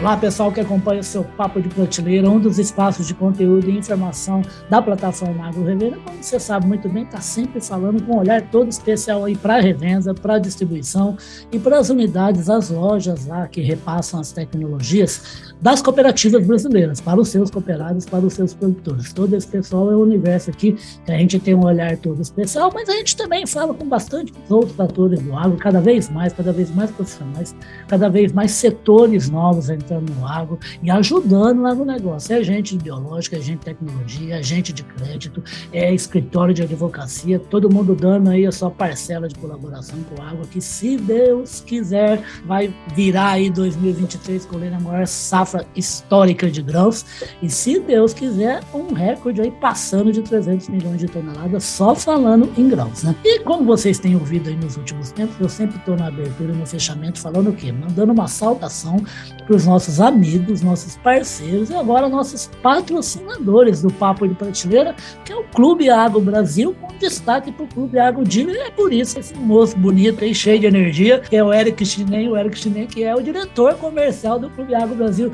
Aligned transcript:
Olá, 0.00 0.16
pessoal 0.16 0.50
que 0.50 0.58
acompanha 0.58 1.02
o 1.02 1.04
seu 1.04 1.22
Papo 1.22 1.60
de 1.60 1.68
Prateleira, 1.68 2.30
um 2.30 2.40
dos 2.40 2.58
espaços 2.58 3.06
de 3.06 3.12
conteúdo 3.12 3.68
e 3.68 3.76
informação 3.76 4.40
da 4.70 4.80
plataforma 4.80 5.46
Agro 5.46 5.62
Revenda. 5.62 5.98
Como 6.02 6.22
você 6.22 6.40
sabe 6.40 6.66
muito 6.66 6.88
bem, 6.88 7.02
está 7.02 7.20
sempre 7.20 7.60
falando 7.60 8.02
com 8.04 8.14
um 8.14 8.18
olhar 8.20 8.40
todo 8.50 8.70
especial 8.70 9.26
aí 9.26 9.36
para 9.36 9.56
a 9.56 9.60
revenda, 9.60 10.14
para 10.14 10.36
a 10.36 10.38
distribuição 10.38 11.18
e 11.52 11.58
para 11.58 11.78
as 11.78 11.90
unidades, 11.90 12.48
as 12.48 12.70
lojas 12.70 13.26
lá 13.26 13.46
que 13.46 13.60
repassam 13.60 14.18
as 14.18 14.32
tecnologias 14.32 15.49
das 15.60 15.82
cooperativas 15.82 16.46
brasileiras, 16.46 17.00
para 17.00 17.20
os 17.20 17.28
seus 17.28 17.50
cooperados, 17.50 18.06
para 18.06 18.24
os 18.24 18.32
seus 18.32 18.54
produtores. 18.54 19.12
Todo 19.12 19.34
esse 19.36 19.46
pessoal 19.46 19.90
é 19.90 19.96
o 19.96 20.00
universo 20.00 20.50
aqui 20.50 20.76
que 21.04 21.12
a 21.12 21.18
gente 21.18 21.38
tem 21.38 21.54
um 21.54 21.64
olhar 21.64 21.96
todo 21.98 22.20
especial, 22.20 22.70
mas 22.72 22.88
a 22.88 22.92
gente 22.92 23.16
também 23.16 23.46
fala 23.46 23.74
com 23.74 23.86
bastante 23.86 24.32
outros 24.48 24.78
atores 24.80 25.20
do 25.20 25.36
agro, 25.36 25.56
cada 25.58 25.80
vez 25.80 26.08
mais, 26.08 26.32
cada 26.32 26.52
vez 26.52 26.74
mais 26.74 26.90
profissionais, 26.90 27.54
cada 27.86 28.08
vez 28.08 28.32
mais 28.32 28.52
setores 28.52 29.28
novos 29.28 29.68
entrando 29.68 30.10
no 30.12 30.26
agro 30.26 30.58
e 30.82 30.90
ajudando 30.90 31.62
lá 31.62 31.74
no 31.74 31.84
negócio. 31.84 32.34
É 32.34 32.42
gente 32.42 32.76
biológica, 32.76 33.36
é 33.36 33.40
gente 33.40 33.58
de 33.58 33.64
tecnologia, 33.64 34.38
é 34.38 34.42
gente 34.42 34.72
de 34.72 34.82
crédito, 34.82 35.42
é 35.72 35.92
escritório 35.92 36.54
de 36.54 36.62
advocacia, 36.62 37.38
todo 37.38 37.72
mundo 37.72 37.94
dando 37.94 38.30
aí 38.30 38.46
a 38.46 38.52
sua 38.52 38.70
parcela 38.70 39.28
de 39.28 39.34
colaboração 39.34 39.98
com 40.04 40.20
o 40.20 40.24
agro, 40.24 40.46
que 40.46 40.60
se 40.60 40.96
Deus 40.96 41.60
quiser 41.60 42.22
vai 42.46 42.74
virar 42.94 43.32
aí 43.32 43.50
2023 43.50 44.46
colhendo 44.46 44.76
a 44.76 44.80
maior 44.80 45.06
safra 45.06 45.49
histórica 45.74 46.50
de 46.50 46.62
grãos 46.62 47.04
e 47.42 47.48
se 47.48 47.78
Deus 47.80 48.12
quiser 48.12 48.60
um 48.74 48.92
recorde 48.92 49.40
aí 49.40 49.50
passando 49.50 50.12
de 50.12 50.22
300 50.22 50.68
milhões 50.68 50.98
de 50.98 51.06
toneladas 51.06 51.64
só 51.64 51.94
falando 51.94 52.52
em 52.56 52.68
grãos, 52.68 53.02
né? 53.02 53.14
E 53.24 53.40
como 53.40 53.64
vocês 53.64 53.98
têm 53.98 54.14
ouvido 54.14 54.48
aí 54.48 54.56
nos 54.56 54.76
últimos 54.76 55.12
tempos, 55.12 55.36
eu 55.40 55.48
sempre 55.48 55.76
estou 55.76 55.96
na 55.96 56.08
abertura 56.08 56.52
e 56.52 56.56
no 56.56 56.66
fechamento 56.66 57.20
falando 57.20 57.50
o 57.50 57.52
quê? 57.52 57.72
Mandando 57.72 58.12
uma 58.12 58.28
saudação 58.28 59.02
para 59.46 59.56
os 59.56 59.66
nossos 59.66 60.00
amigos, 60.00 60.62
nossos 60.62 60.96
parceiros 60.96 61.70
e 61.70 61.74
agora 61.74 62.08
nossos 62.08 62.48
patrocinadores 62.62 63.82
do 63.82 63.92
Papo 63.92 64.26
de 64.26 64.34
Prateleira, 64.34 64.94
que 65.24 65.32
é 65.32 65.36
o 65.36 65.44
Clube 65.44 65.90
Água 65.90 66.20
Brasil, 66.20 66.74
com 66.80 66.88
destaque 66.98 67.50
para 67.50 67.64
o 67.64 67.68
Clube 67.68 67.98
Água 67.98 68.22
Dealer. 68.24 68.54
E 68.54 68.58
é 68.60 68.70
por 68.70 68.92
isso 68.92 69.18
esse 69.18 69.34
moço 69.34 69.76
bonito 69.76 70.22
aí, 70.22 70.34
cheio 70.34 70.60
de 70.60 70.66
energia, 70.66 71.20
que 71.20 71.36
é 71.36 71.42
o 71.42 71.52
Eric 71.52 71.84
Chinem, 71.84 72.28
o 72.28 72.36
Eric 72.36 72.58
Chinem, 72.58 72.86
que 72.86 73.02
é 73.02 73.14
o 73.14 73.22
diretor 73.22 73.74
comercial 73.74 74.38
do 74.38 74.50
Clube 74.50 74.74
Água 74.74 74.94
Brasil. 74.94 75.32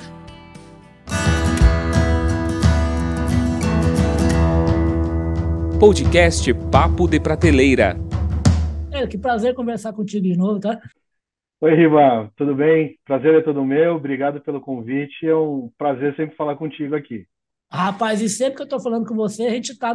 Podcast 5.79 6.55
Papo 6.73 7.07
de 7.07 7.21
Prateleira. 7.21 7.99
Eric, 8.91 9.09
que 9.11 9.19
prazer 9.19 9.55
conversar 9.55 9.93
contigo 9.93 10.25
de 10.25 10.35
novo, 10.35 10.59
tá? 10.59 10.81
Oi, 11.61 11.75
Riva, 11.75 12.33
tudo 12.35 12.55
bem? 12.55 12.99
Prazer 13.05 13.35
é 13.35 13.43
todo 13.43 13.63
meu, 13.63 13.97
obrigado 13.97 14.41
pelo 14.41 14.59
convite. 14.59 15.27
É 15.27 15.37
um 15.37 15.71
prazer 15.77 16.17
sempre 16.17 16.35
falar 16.35 16.57
contigo 16.57 16.97
aqui. 16.97 17.27
Rapaz, 17.71 18.23
e 18.23 18.29
sempre 18.31 18.55
que 18.55 18.63
eu 18.63 18.65
estou 18.65 18.81
falando 18.81 19.05
com 19.05 19.15
você, 19.15 19.43
a 19.43 19.51
gente 19.51 19.73
está 19.73 19.95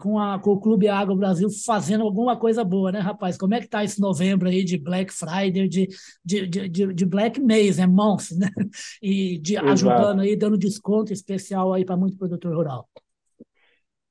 com, 0.00 0.18
a, 0.18 0.38
com 0.38 0.52
o 0.52 0.60
Clube 0.60 0.88
Água 0.88 1.14
Brasil 1.14 1.50
fazendo 1.66 2.04
alguma 2.04 2.38
coisa 2.38 2.64
boa, 2.64 2.90
né, 2.90 3.00
rapaz? 3.00 3.36
Como 3.36 3.52
é 3.52 3.60
que 3.60 3.68
tá 3.68 3.84
esse 3.84 4.00
novembro 4.00 4.48
aí 4.48 4.64
de 4.64 4.78
Black 4.78 5.12
Friday, 5.12 5.68
de, 5.68 5.86
de, 6.24 6.46
de, 6.46 6.94
de 6.94 7.04
Black 7.04 7.38
Mês, 7.38 7.76
né, 7.76 7.86
Month, 7.86 8.30
né? 8.38 8.48
E 9.02 9.36
de, 9.38 9.58
ajudando 9.58 10.20
aí, 10.20 10.34
dando 10.34 10.56
desconto 10.56 11.12
especial 11.12 11.74
aí 11.74 11.84
para 11.84 11.94
muito 11.94 12.16
produtor 12.16 12.54
rural. 12.54 12.88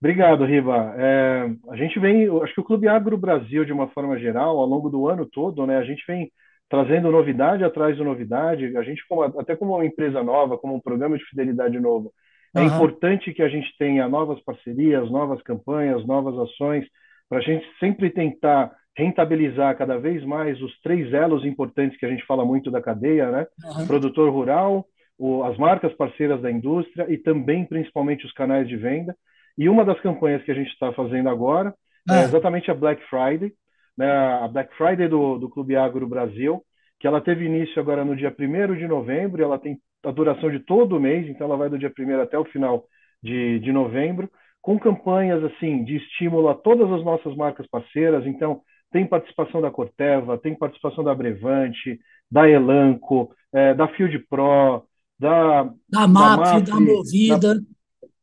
Obrigado, 0.02 0.44
Riva. 0.45 0.95
É, 0.97 1.49
a 1.69 1.75
gente 1.75 1.99
vem, 1.99 2.27
acho 2.41 2.55
que 2.55 2.59
o 2.59 2.63
Clube 2.63 2.88
Agro 2.88 3.16
Brasil, 3.17 3.63
de 3.63 3.71
uma 3.71 3.88
forma 3.89 4.17
geral, 4.17 4.58
ao 4.58 4.66
longo 4.66 4.89
do 4.89 5.08
ano 5.08 5.27
todo, 5.27 5.67
né, 5.67 5.77
a 5.77 5.83
gente 5.83 6.03
vem 6.08 6.31
trazendo 6.67 7.11
novidade 7.11 7.63
atrás 7.63 7.95
de 7.95 8.03
novidade. 8.03 8.75
A 8.77 8.81
gente, 8.81 9.05
como, 9.08 9.23
até 9.39 9.55
como 9.55 9.75
uma 9.75 9.85
empresa 9.85 10.23
nova, 10.23 10.58
como 10.58 10.73
um 10.73 10.80
programa 10.80 11.17
de 11.17 11.25
fidelidade 11.25 11.80
novo, 11.80 12.11
é 12.55 12.63
importante 12.63 13.33
que 13.33 13.41
a 13.41 13.47
gente 13.47 13.69
tenha 13.77 14.09
novas 14.09 14.41
parcerias, 14.41 15.09
novas 15.09 15.41
campanhas, 15.43 16.05
novas 16.05 16.38
ações, 16.38 16.86
para 17.30 17.37
a 17.37 17.42
gente 17.42 17.65
sempre 17.80 18.09
tentar 18.09 18.71
rentabilizar 18.97 19.77
cada 19.77 19.97
vez 19.97 20.23
mais 20.26 20.61
os 20.61 20.77
três 20.81 21.14
elos 21.14 21.45
importantes 21.45 21.97
que 21.97 22.05
a 22.05 22.09
gente 22.09 22.26
fala 22.26 22.43
muito 22.43 22.70
da 22.70 22.81
cadeia, 22.81 23.31
né? 23.31 23.47
Uhum. 23.64 23.87
Produtor 23.87 24.30
rural, 24.30 24.86
o, 25.17 25.43
as 25.43 25.58
marcas 25.58 25.93
parceiras 25.93 26.42
da 26.42 26.52
indústria 26.52 27.05
e 27.09 27.17
também, 27.17 27.65
principalmente, 27.65 28.26
os 28.26 28.33
canais 28.33 28.67
de 28.67 28.76
venda. 28.76 29.15
E 29.58 29.70
uma 29.70 29.86
das 29.86 30.00
campanhas 30.02 30.44
que 30.44 30.52
a 30.52 30.56
gente 30.56 30.70
está 30.70 30.92
fazendo 30.94 31.30
agora 31.30 31.73
é 32.10 32.14
ah. 32.14 32.23
exatamente 32.23 32.72
a 32.72 32.73
Black 32.73 33.02
Friday, 33.10 33.54
né, 33.98 34.10
a 34.10 34.48
Black 34.48 34.76
Friday 34.76 35.08
do, 35.08 35.38
do 35.38 35.50
Clube 35.50 35.76
Agro 35.76 36.08
Brasil, 36.08 36.64
que 37.00 37.08
ela 37.08 37.22
teve 37.22 37.45
início 37.45 37.80
agora 37.80 38.06
no 38.06 38.16
dia 38.16 38.34
1 38.38 38.76
de 38.76 38.88
novembro, 38.88 39.44
ela 39.44 39.60
tem 39.60 39.80
a 40.04 40.12
duração 40.12 40.50
de 40.50 40.60
todo 40.60 40.98
o 40.98 41.00
mês, 41.00 41.28
então 41.28 41.48
ela 41.48 41.58
vai 41.58 41.70
do 41.70 41.78
dia 41.78 41.92
1 41.98 42.22
até 42.22 42.38
o 42.38 42.45
final 42.45 42.86
de, 43.22 43.60
de 43.60 43.72
novembro, 43.72 44.30
com 44.62 44.80
campanhas 44.80 45.44
assim 45.44 45.83
de 45.83 45.98
estímulo 45.98 46.50
a 46.50 46.56
todas 46.56 46.92
as 46.92 47.04
nossas 47.04 47.36
marcas 47.36 47.68
parceiras, 47.68 48.26
então 48.26 48.62
tem 48.92 49.06
participação 49.06 49.62
da 49.62 49.72
Corteva, 49.72 50.38
tem 50.38 50.56
participação 50.56 51.04
da 51.04 51.16
Brevante, 51.16 52.00
da 52.30 52.50
Elanco, 52.50 53.32
é, 53.54 53.73
da 53.73 53.88
Field 53.89 54.20
Pro, 54.30 54.83
da, 55.20 55.64
da 55.89 56.08
MAP, 56.08 56.39
da, 56.39 56.52
MAP, 56.52 56.64
da 56.64 56.80
Movida. 56.80 57.56
Da, 57.56 57.62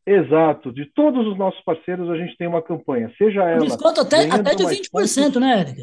Exato. 0.08 0.72
De 0.72 0.86
todos 0.86 1.26
os 1.26 1.36
nossos 1.36 1.62
parceiros, 1.62 2.08
a 2.08 2.16
gente 2.16 2.36
tem 2.36 2.46
uma 2.46 2.62
campanha, 2.62 3.12
seja 3.19 3.42
ela. 3.42 3.60
Desconto 3.60 4.00
até, 4.00 4.30
até 4.30 4.54
de 4.54 4.64
20%, 4.64 4.91
pontos, 4.91 5.41
né, 5.41 5.60
Érica? 5.60 5.82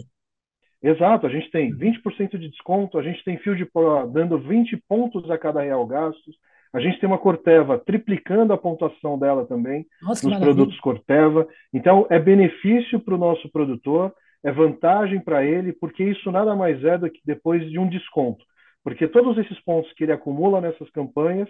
Exato, 0.81 1.25
a 1.25 1.30
gente 1.30 1.50
tem 1.52 1.72
20% 1.75 2.38
de 2.38 2.50
desconto, 2.50 2.97
a 2.97 3.03
gente 3.03 3.24
tem 3.24 3.38
Field 3.40 3.66
Pro 3.74 4.08
dando 4.08 4.38
20 4.38 4.78
pontos 4.88 5.30
a 5.31 5.38
cada 5.38 5.62
real 5.62 5.85
gastos, 5.85 6.35
a 6.74 6.80
gente 6.80 7.00
tem 7.00 7.08
uma 7.08 7.18
Corteva 7.18 7.80
triplicando 7.80 8.53
a 8.53 8.58
pontuação 8.58 9.18
dela 9.18 9.46
também 9.46 9.85
Nossa, 10.02 10.28
nos 10.28 10.38
produtos 10.38 10.80
Corteva. 10.80 11.47
Então, 11.74 12.06
é 12.09 12.19
benefício 12.19 13.00
para 13.00 13.16
o 13.16 13.18
nosso 13.18 13.50
produtor, 13.50 14.14
é 14.44 14.52
vantagem 14.52 15.19
para 15.19 15.44
ele, 15.44 15.72
porque 15.74 16.03
isso 16.03 16.31
nada 16.31 16.56
mais 16.56 16.84
é 16.84 16.97
do 16.97 17.09
que 17.09 17.19
depois 17.25 17.68
de 17.69 17.80
um 17.80 17.88
desconto. 17.88 18.44
Porque 18.84 19.08
todos 19.08 19.38
esses 19.38 19.59
pontos 19.62 19.91
que 19.94 20.03
ele 20.03 20.12
acumula 20.12 20.62
nessas 20.62 20.90
campanhas, 20.91 21.50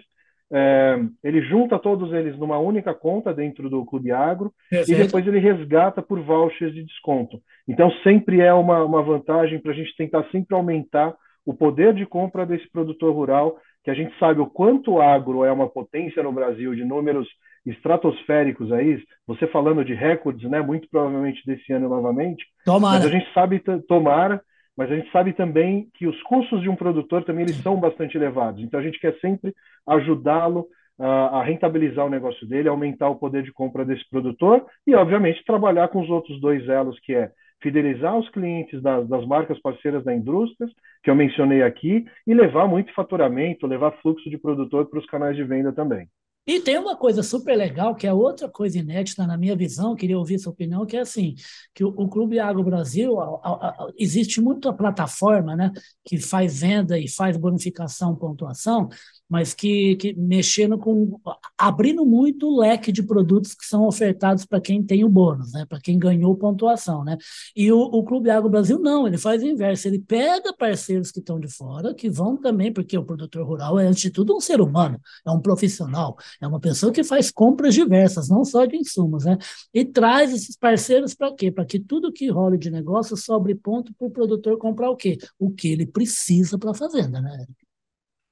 é, 0.52 0.98
ele 1.24 1.42
junta 1.42 1.78
todos 1.78 2.12
eles 2.12 2.38
numa 2.38 2.58
única 2.58 2.94
conta 2.94 3.34
dentro 3.34 3.68
do 3.68 3.84
Clube 3.84 4.12
Agro 4.12 4.52
e 4.70 4.94
depois 4.94 5.26
ele 5.26 5.40
resgata 5.40 6.00
por 6.00 6.20
vouchers 6.20 6.72
de 6.72 6.84
desconto. 6.84 7.40
Então, 7.66 7.90
sempre 8.02 8.40
é 8.40 8.52
uma, 8.52 8.84
uma 8.84 9.02
vantagem 9.02 9.58
para 9.58 9.72
a 9.72 9.74
gente 9.74 9.96
tentar 9.96 10.24
sempre 10.30 10.54
aumentar 10.54 11.14
o 11.44 11.54
poder 11.54 11.94
de 11.94 12.06
compra 12.06 12.44
desse 12.44 12.68
produtor 12.70 13.14
rural, 13.14 13.56
que 13.84 13.90
a 13.90 13.94
gente 13.94 14.16
sabe 14.18 14.40
o 14.40 14.46
quanto 14.46 14.92
o 14.92 15.00
agro 15.00 15.44
é 15.44 15.52
uma 15.52 15.68
potência 15.68 16.22
no 16.22 16.32
Brasil, 16.32 16.74
de 16.74 16.84
números 16.84 17.28
estratosféricos 17.64 18.70
aí, 18.72 19.02
você 19.26 19.46
falando 19.48 19.84
de 19.84 19.94
recordes, 19.94 20.48
né, 20.48 20.60
muito 20.60 20.88
provavelmente 20.88 21.44
desse 21.44 21.72
ano 21.72 21.88
novamente. 21.88 22.44
Tomara. 22.64 22.98
Mas 22.98 23.06
a 23.06 23.10
gente 23.10 23.32
sabe, 23.32 23.60
tomara, 23.88 24.40
mas 24.76 24.90
a 24.90 24.96
gente 24.96 25.10
sabe 25.10 25.32
também 25.32 25.88
que 25.94 26.06
os 26.06 26.22
custos 26.24 26.60
de 26.60 26.68
um 26.68 26.76
produtor 26.76 27.24
também 27.24 27.44
eles 27.44 27.56
são 27.62 27.80
bastante 27.80 28.16
elevados. 28.16 28.62
Então 28.62 28.78
a 28.78 28.82
gente 28.82 29.00
quer 29.00 29.18
sempre 29.20 29.54
ajudá-lo 29.86 30.66
a, 30.98 31.40
a 31.40 31.42
rentabilizar 31.42 32.06
o 32.06 32.10
negócio 32.10 32.46
dele, 32.46 32.68
aumentar 32.68 33.08
o 33.08 33.16
poder 33.16 33.42
de 33.42 33.52
compra 33.52 33.84
desse 33.84 34.08
produtor 34.08 34.64
e, 34.86 34.94
obviamente, 34.94 35.44
trabalhar 35.44 35.88
com 35.88 36.00
os 36.00 36.10
outros 36.10 36.40
dois 36.40 36.68
elos, 36.68 36.98
que 37.00 37.14
é 37.14 37.30
fidelizar 37.62 38.16
os 38.16 38.28
clientes 38.30 38.82
das, 38.82 39.08
das, 39.08 39.26
marcas 39.26 39.58
parceiras 39.60 40.04
da 40.04 40.14
indústria, 40.14 40.68
que 41.02 41.10
eu 41.10 41.14
mencionei 41.14 41.62
aqui, 41.62 42.04
e 42.26 42.34
levar 42.34 42.68
muito 42.68 42.92
faturamento, 42.94 43.66
levar 43.66 43.92
fluxo 44.02 44.28
de 44.28 44.38
produtor 44.38 44.86
para 44.86 44.98
os 44.98 45.06
canais 45.06 45.36
de 45.36 45.44
venda 45.44 45.72
também. 45.72 46.06
E 46.46 46.60
tem 46.60 46.78
uma 46.78 46.96
coisa 46.96 47.24
super 47.24 47.56
legal, 47.56 47.96
que 47.96 48.06
é 48.06 48.12
outra 48.12 48.48
coisa 48.48 48.78
inédita 48.78 49.26
na 49.26 49.36
minha 49.36 49.56
visão, 49.56 49.96
queria 49.96 50.16
ouvir 50.16 50.38
sua 50.38 50.52
opinião, 50.52 50.86
que 50.86 50.96
é 50.96 51.00
assim, 51.00 51.34
que 51.74 51.82
o, 51.82 51.88
o 51.88 52.08
Clube 52.08 52.38
Agro 52.38 52.62
Brasil, 52.62 53.18
a, 53.18 53.40
a, 53.42 53.68
a, 53.70 53.92
existe 53.98 54.40
muita 54.40 54.72
plataforma 54.72 55.56
né, 55.56 55.72
que 56.04 56.18
faz 56.18 56.60
venda 56.60 56.96
e 56.96 57.08
faz 57.08 57.36
bonificação, 57.36 58.14
pontuação, 58.14 58.88
mas 59.28 59.52
que, 59.52 59.96
que 59.96 60.14
mexendo 60.14 60.78
com. 60.78 61.18
abrindo 61.58 62.06
muito 62.06 62.46
o 62.46 62.60
leque 62.60 62.92
de 62.92 63.02
produtos 63.02 63.54
que 63.54 63.66
são 63.66 63.86
ofertados 63.86 64.44
para 64.44 64.60
quem 64.60 64.82
tem 64.82 65.04
o 65.04 65.08
bônus, 65.08 65.52
né? 65.52 65.66
Para 65.68 65.80
quem 65.80 65.98
ganhou 65.98 66.36
pontuação, 66.36 67.04
né? 67.04 67.16
E 67.54 67.72
o, 67.72 67.78
o 67.78 68.04
Clube 68.04 68.30
Agro 68.30 68.48
Brasil 68.48 68.78
não, 68.78 69.06
ele 69.06 69.18
faz 69.18 69.42
o 69.42 69.46
inverso, 69.46 69.88
ele 69.88 69.98
pega 69.98 70.54
parceiros 70.54 71.10
que 71.10 71.18
estão 71.18 71.40
de 71.40 71.48
fora, 71.48 71.94
que 71.94 72.08
vão 72.08 72.36
também, 72.36 72.72
porque 72.72 72.96
o 72.96 73.04
produtor 73.04 73.44
rural 73.46 73.78
é, 73.78 73.86
antes 73.86 74.02
de 74.02 74.10
tudo, 74.10 74.36
um 74.36 74.40
ser 74.40 74.60
humano, 74.60 75.00
é 75.26 75.30
um 75.30 75.40
profissional, 75.40 76.16
é 76.40 76.46
uma 76.46 76.60
pessoa 76.60 76.92
que 76.92 77.02
faz 77.02 77.30
compras 77.30 77.74
diversas, 77.74 78.28
não 78.28 78.44
só 78.44 78.64
de 78.64 78.76
insumos, 78.76 79.24
né? 79.24 79.36
E 79.74 79.84
traz 79.84 80.32
esses 80.32 80.56
parceiros 80.56 81.14
para 81.14 81.34
quê? 81.34 81.50
Para 81.50 81.64
que 81.64 81.80
tudo 81.80 82.12
que 82.12 82.30
rola 82.30 82.56
de 82.56 82.70
negócio 82.70 83.16
sobre 83.16 83.54
ponto 83.54 83.92
para 83.94 84.06
o 84.06 84.10
produtor 84.10 84.56
comprar 84.58 84.90
o 84.90 84.96
quê? 84.96 85.18
O 85.38 85.50
que 85.50 85.68
ele 85.68 85.86
precisa 85.86 86.58
para 86.58 86.70
a 86.70 86.74
fazenda, 86.74 87.20
né? 87.20 87.46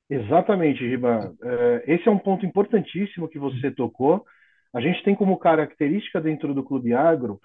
Exatamente, 0.09 0.87
Riba. 0.87 1.33
É, 1.43 1.85
esse 1.95 2.09
é 2.09 2.11
um 2.11 2.19
ponto 2.19 2.45
importantíssimo 2.45 3.29
que 3.29 3.39
você 3.39 3.71
tocou. 3.71 4.25
A 4.73 4.81
gente 4.81 5.03
tem 5.03 5.15
como 5.15 5.39
característica 5.39 6.21
dentro 6.21 6.53
do 6.53 6.63
Clube 6.63 6.93
Agro 6.93 7.41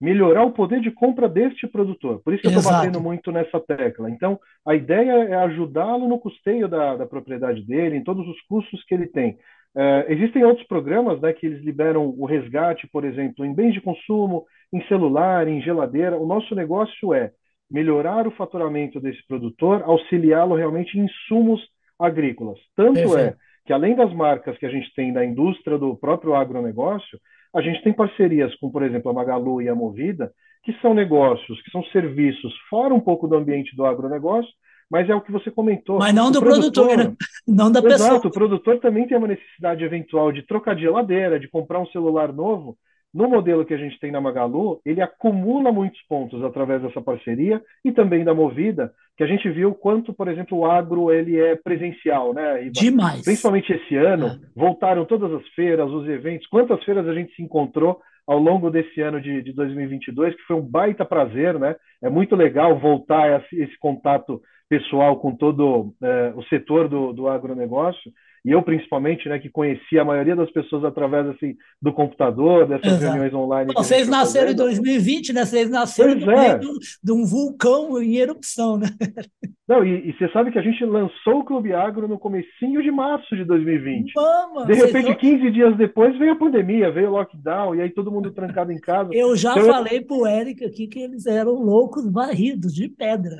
melhorar 0.00 0.44
o 0.44 0.52
poder 0.52 0.80
de 0.80 0.90
compra 0.90 1.28
deste 1.28 1.66
produtor. 1.66 2.22
Por 2.24 2.32
isso 2.32 2.40
que 2.40 2.48
eu 2.48 2.52
estou 2.52 2.72
batendo 2.72 3.00
muito 3.00 3.30
nessa 3.30 3.60
tecla. 3.60 4.10
Então, 4.10 4.40
a 4.66 4.74
ideia 4.74 5.24
é 5.24 5.34
ajudá-lo 5.34 6.08
no 6.08 6.18
custeio 6.18 6.66
da, 6.66 6.96
da, 6.96 7.06
propriedade 7.06 7.62
dele, 7.62 7.96
em 7.96 8.02
todos 8.02 8.26
os 8.26 8.40
custos 8.42 8.82
que 8.84 8.94
ele 8.94 9.06
tem. 9.06 9.36
É, 9.76 10.06
existem 10.08 10.42
outros 10.42 10.66
programas 10.66 11.20
né, 11.20 11.34
que 11.34 11.46
eles 11.46 11.62
liberam 11.62 12.14
o 12.18 12.24
resgate, 12.24 12.88
por 12.88 13.04
exemplo, 13.04 13.44
em 13.44 13.54
bens 13.54 13.74
de 13.74 13.80
consumo, 13.80 14.46
em 14.72 14.82
celular, 14.86 15.46
em 15.46 15.60
geladeira. 15.60 16.16
O 16.16 16.26
nosso 16.26 16.54
negócio 16.54 17.12
é 17.12 17.30
melhorar 17.70 18.26
o 18.26 18.32
faturamento 18.32 18.98
desse 18.98 19.24
produtor, 19.28 19.82
auxiliá-lo 19.82 20.54
realmente 20.54 20.98
em 20.98 21.04
insumos 21.04 21.60
agrícolas. 22.00 22.58
Tanto 22.74 23.16
é 23.16 23.34
que, 23.66 23.72
além 23.72 23.94
das 23.94 24.12
marcas 24.12 24.56
que 24.58 24.66
a 24.66 24.70
gente 24.70 24.92
tem 24.94 25.12
da 25.12 25.24
indústria 25.24 25.78
do 25.78 25.96
próprio 25.96 26.34
agronegócio, 26.34 27.18
a 27.54 27.60
gente 27.60 27.82
tem 27.82 27.92
parcerias 27.92 28.54
com, 28.56 28.70
por 28.70 28.82
exemplo, 28.82 29.10
a 29.10 29.14
Magalu 29.14 29.60
e 29.62 29.68
a 29.68 29.74
Movida, 29.74 30.32
que 30.62 30.72
são 30.80 30.94
negócios, 30.94 31.60
que 31.62 31.70
são 31.70 31.82
serviços 31.86 32.52
fora 32.68 32.94
um 32.94 33.00
pouco 33.00 33.26
do 33.26 33.36
ambiente 33.36 33.74
do 33.74 33.84
agronegócio, 33.84 34.50
mas 34.90 35.08
é 35.08 35.14
o 35.14 35.20
que 35.20 35.30
você 35.30 35.50
comentou. 35.50 35.98
Mas 35.98 36.12
não 36.12 36.30
do 36.30 36.40
produtor, 36.40 36.88
produtor 36.88 37.10
né? 37.10 37.16
não 37.46 37.70
da 37.70 37.80
pessoa. 37.80 38.08
Exato, 38.08 38.28
o 38.28 38.32
produtor 38.32 38.80
também 38.80 39.06
tem 39.06 39.16
uma 39.16 39.28
necessidade 39.28 39.84
eventual 39.84 40.32
de 40.32 40.42
trocar 40.42 40.74
de 40.74 40.82
geladeira, 40.82 41.38
de 41.38 41.48
comprar 41.48 41.80
um 41.80 41.86
celular 41.86 42.32
novo, 42.32 42.76
no 43.12 43.28
modelo 43.28 43.64
que 43.64 43.74
a 43.74 43.76
gente 43.76 43.98
tem 43.98 44.12
na 44.12 44.20
Magalu, 44.20 44.80
ele 44.86 45.02
acumula 45.02 45.72
muitos 45.72 46.00
pontos 46.02 46.42
através 46.44 46.80
dessa 46.80 47.00
parceria 47.00 47.60
e 47.84 47.90
também 47.90 48.24
da 48.24 48.32
Movida, 48.32 48.92
que 49.16 49.24
a 49.24 49.26
gente 49.26 49.50
viu 49.50 49.74
quanto, 49.74 50.14
por 50.14 50.28
exemplo, 50.28 50.58
o 50.58 50.66
agro 50.66 51.10
ele 51.10 51.38
é 51.38 51.56
presencial, 51.56 52.32
né? 52.32 52.62
Iba? 52.62 52.72
Demais. 52.72 53.24
Principalmente 53.24 53.72
esse 53.72 53.96
ano, 53.96 54.26
é. 54.28 54.38
voltaram 54.54 55.04
todas 55.04 55.32
as 55.32 55.46
feiras, 55.48 55.90
os 55.90 56.08
eventos. 56.08 56.46
Quantas 56.46 56.82
feiras 56.84 57.06
a 57.06 57.12
gente 57.12 57.34
se 57.34 57.42
encontrou 57.42 58.00
ao 58.26 58.38
longo 58.38 58.70
desse 58.70 59.00
ano 59.00 59.20
de, 59.20 59.42
de 59.42 59.52
2022, 59.52 60.36
que 60.36 60.42
foi 60.42 60.56
um 60.56 60.62
baita 60.62 61.04
prazer, 61.04 61.58
né? 61.58 61.74
É 62.00 62.08
muito 62.08 62.36
legal 62.36 62.78
voltar 62.78 63.40
esse, 63.40 63.60
esse 63.60 63.76
contato 63.78 64.40
pessoal 64.68 65.18
com 65.18 65.34
todo 65.34 65.92
é, 66.00 66.32
o 66.36 66.42
setor 66.44 66.88
do, 66.88 67.12
do 67.12 67.28
agronegócio 67.28 68.12
e 68.44 68.50
eu 68.50 68.62
principalmente, 68.62 69.28
né, 69.28 69.38
que 69.38 69.50
conheci 69.50 69.98
a 69.98 70.04
maioria 70.04 70.34
das 70.34 70.50
pessoas 70.50 70.84
através 70.84 71.26
assim, 71.28 71.56
do 71.80 71.92
computador, 71.92 72.66
dessas 72.66 72.92
Exato. 72.92 73.04
reuniões 73.04 73.34
online. 73.34 73.72
vocês 73.74 74.08
nasceram 74.08 74.48
fazendo. 74.52 74.70
em 74.70 74.82
2020, 74.82 75.32
né? 75.32 75.44
Vocês 75.44 75.70
nasceram 75.70 76.14
no 76.14 76.30
é. 76.30 76.58
meio 76.58 76.78
de 77.02 77.12
um 77.12 77.24
vulcão 77.24 78.00
em 78.02 78.16
erupção, 78.16 78.78
né? 78.78 78.88
Não, 79.70 79.84
e, 79.84 80.10
e, 80.10 80.12
você 80.18 80.28
sabe 80.32 80.50
que 80.50 80.58
a 80.58 80.62
gente 80.62 80.84
lançou 80.84 81.38
o 81.38 81.44
Clube 81.44 81.72
Agro 81.72 82.08
no 82.08 82.18
comecinho 82.18 82.82
de 82.82 82.90
março 82.90 83.36
de 83.36 83.44
2020. 83.44 84.12
Mama, 84.16 84.66
de 84.66 84.74
repente, 84.74 85.06
são... 85.06 85.14
15 85.14 85.50
dias 85.52 85.76
depois, 85.76 86.18
veio 86.18 86.32
a 86.32 86.36
pandemia, 86.36 86.90
veio 86.90 87.08
o 87.08 87.12
lockdown, 87.12 87.76
e 87.76 87.82
aí 87.82 87.90
todo 87.90 88.10
mundo 88.10 88.32
trancado 88.32 88.72
em 88.72 88.80
casa. 88.80 89.10
Eu 89.12 89.36
já 89.36 89.52
então, 89.52 89.66
falei 89.66 89.98
eu... 89.98 90.06
pro 90.06 90.26
Eric 90.26 90.64
aqui 90.64 90.88
que 90.88 90.98
eles 90.98 91.24
eram 91.24 91.52
loucos 91.52 92.10
varridos 92.10 92.74
de 92.74 92.88
pedra. 92.88 93.36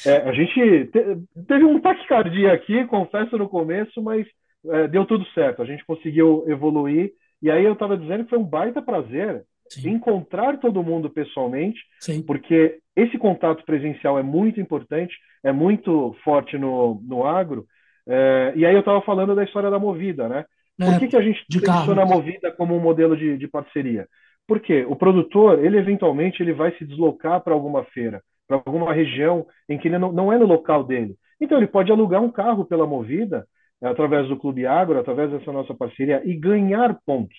É, 0.06 0.18
a 0.18 0.34
gente 0.34 0.88
te, 0.88 1.44
teve 1.48 1.64
um 1.64 1.80
taquicardia 1.80 2.54
aqui, 2.54 2.86
confesso 2.86 3.38
no 3.38 3.50
começo, 3.50 4.02
mas 4.02 4.26
é, 4.70 4.88
deu 4.88 5.06
tudo 5.06 5.26
certo. 5.34 5.62
A 5.62 5.66
gente 5.66 5.86
conseguiu 5.86 6.44
evoluir. 6.48 7.12
E 7.42 7.52
aí 7.52 7.64
eu 7.64 7.74
estava 7.74 7.98
dizendo 7.98 8.24
que 8.24 8.30
foi 8.30 8.40
um 8.40 8.44
baita 8.44 8.82
prazer 8.82 9.44
Sim. 9.70 9.92
encontrar 9.92 10.60
todo 10.60 10.84
mundo 10.84 11.10
pessoalmente, 11.10 11.80
Sim. 12.00 12.22
porque 12.22 12.80
esse 12.96 13.18
contato 13.18 13.64
presencial 13.66 14.18
é 14.18 14.24
muito 14.24 14.60
importante, 14.60 15.14
é 15.44 15.52
muito 15.52 16.16
forte 16.24 16.58
no, 16.58 17.02
no 17.04 17.26
agro. 17.26 17.66
É, 18.08 18.54
e 18.56 18.66
aí 18.66 18.74
eu 18.74 18.80
estava 18.80 19.02
falando 19.02 19.36
da 19.36 19.44
história 19.44 19.70
da 19.70 19.80
Movida, 19.80 20.30
né? 20.30 20.46
Por 20.78 20.94
é, 20.94 21.00
que, 21.00 21.08
que 21.08 21.18
a 21.18 21.22
gente 21.22 21.46
pensou 21.48 21.96
na 21.96 22.06
Movida 22.06 22.52
como 22.52 22.76
um 22.76 22.80
modelo 22.80 23.16
de, 23.16 23.38
de 23.38 23.48
parceria? 23.48 24.08
Porque 24.48 24.86
o 24.86 24.96
produtor, 24.96 25.64
ele 25.64 25.78
eventualmente 25.78 26.42
ele 26.42 26.54
vai 26.54 26.72
se 26.78 26.86
deslocar 26.86 27.42
para 27.42 27.54
alguma 27.54 27.84
feira 27.86 28.22
para 28.48 28.58
alguma 28.58 28.94
região 28.94 29.46
em 29.68 29.78
que 29.78 29.88
ele 29.88 29.98
não, 29.98 30.12
não 30.12 30.32
é 30.32 30.38
no 30.38 30.46
local 30.46 30.84
dele. 30.84 31.16
Então 31.40 31.58
ele 31.58 31.68
pode 31.68 31.92
alugar 31.92 32.22
um 32.22 32.32
carro 32.32 32.66
pela 32.66 32.88
Movida, 32.88 33.46
através 33.82 34.28
do 34.28 34.38
Clube 34.38 34.66
Agro, 34.66 35.00
através 35.00 35.32
dessa 35.32 35.52
nossa 35.52 35.74
parceria, 35.74 36.22
e 36.26 36.34
ganhar 36.34 36.98
pontos. 37.06 37.38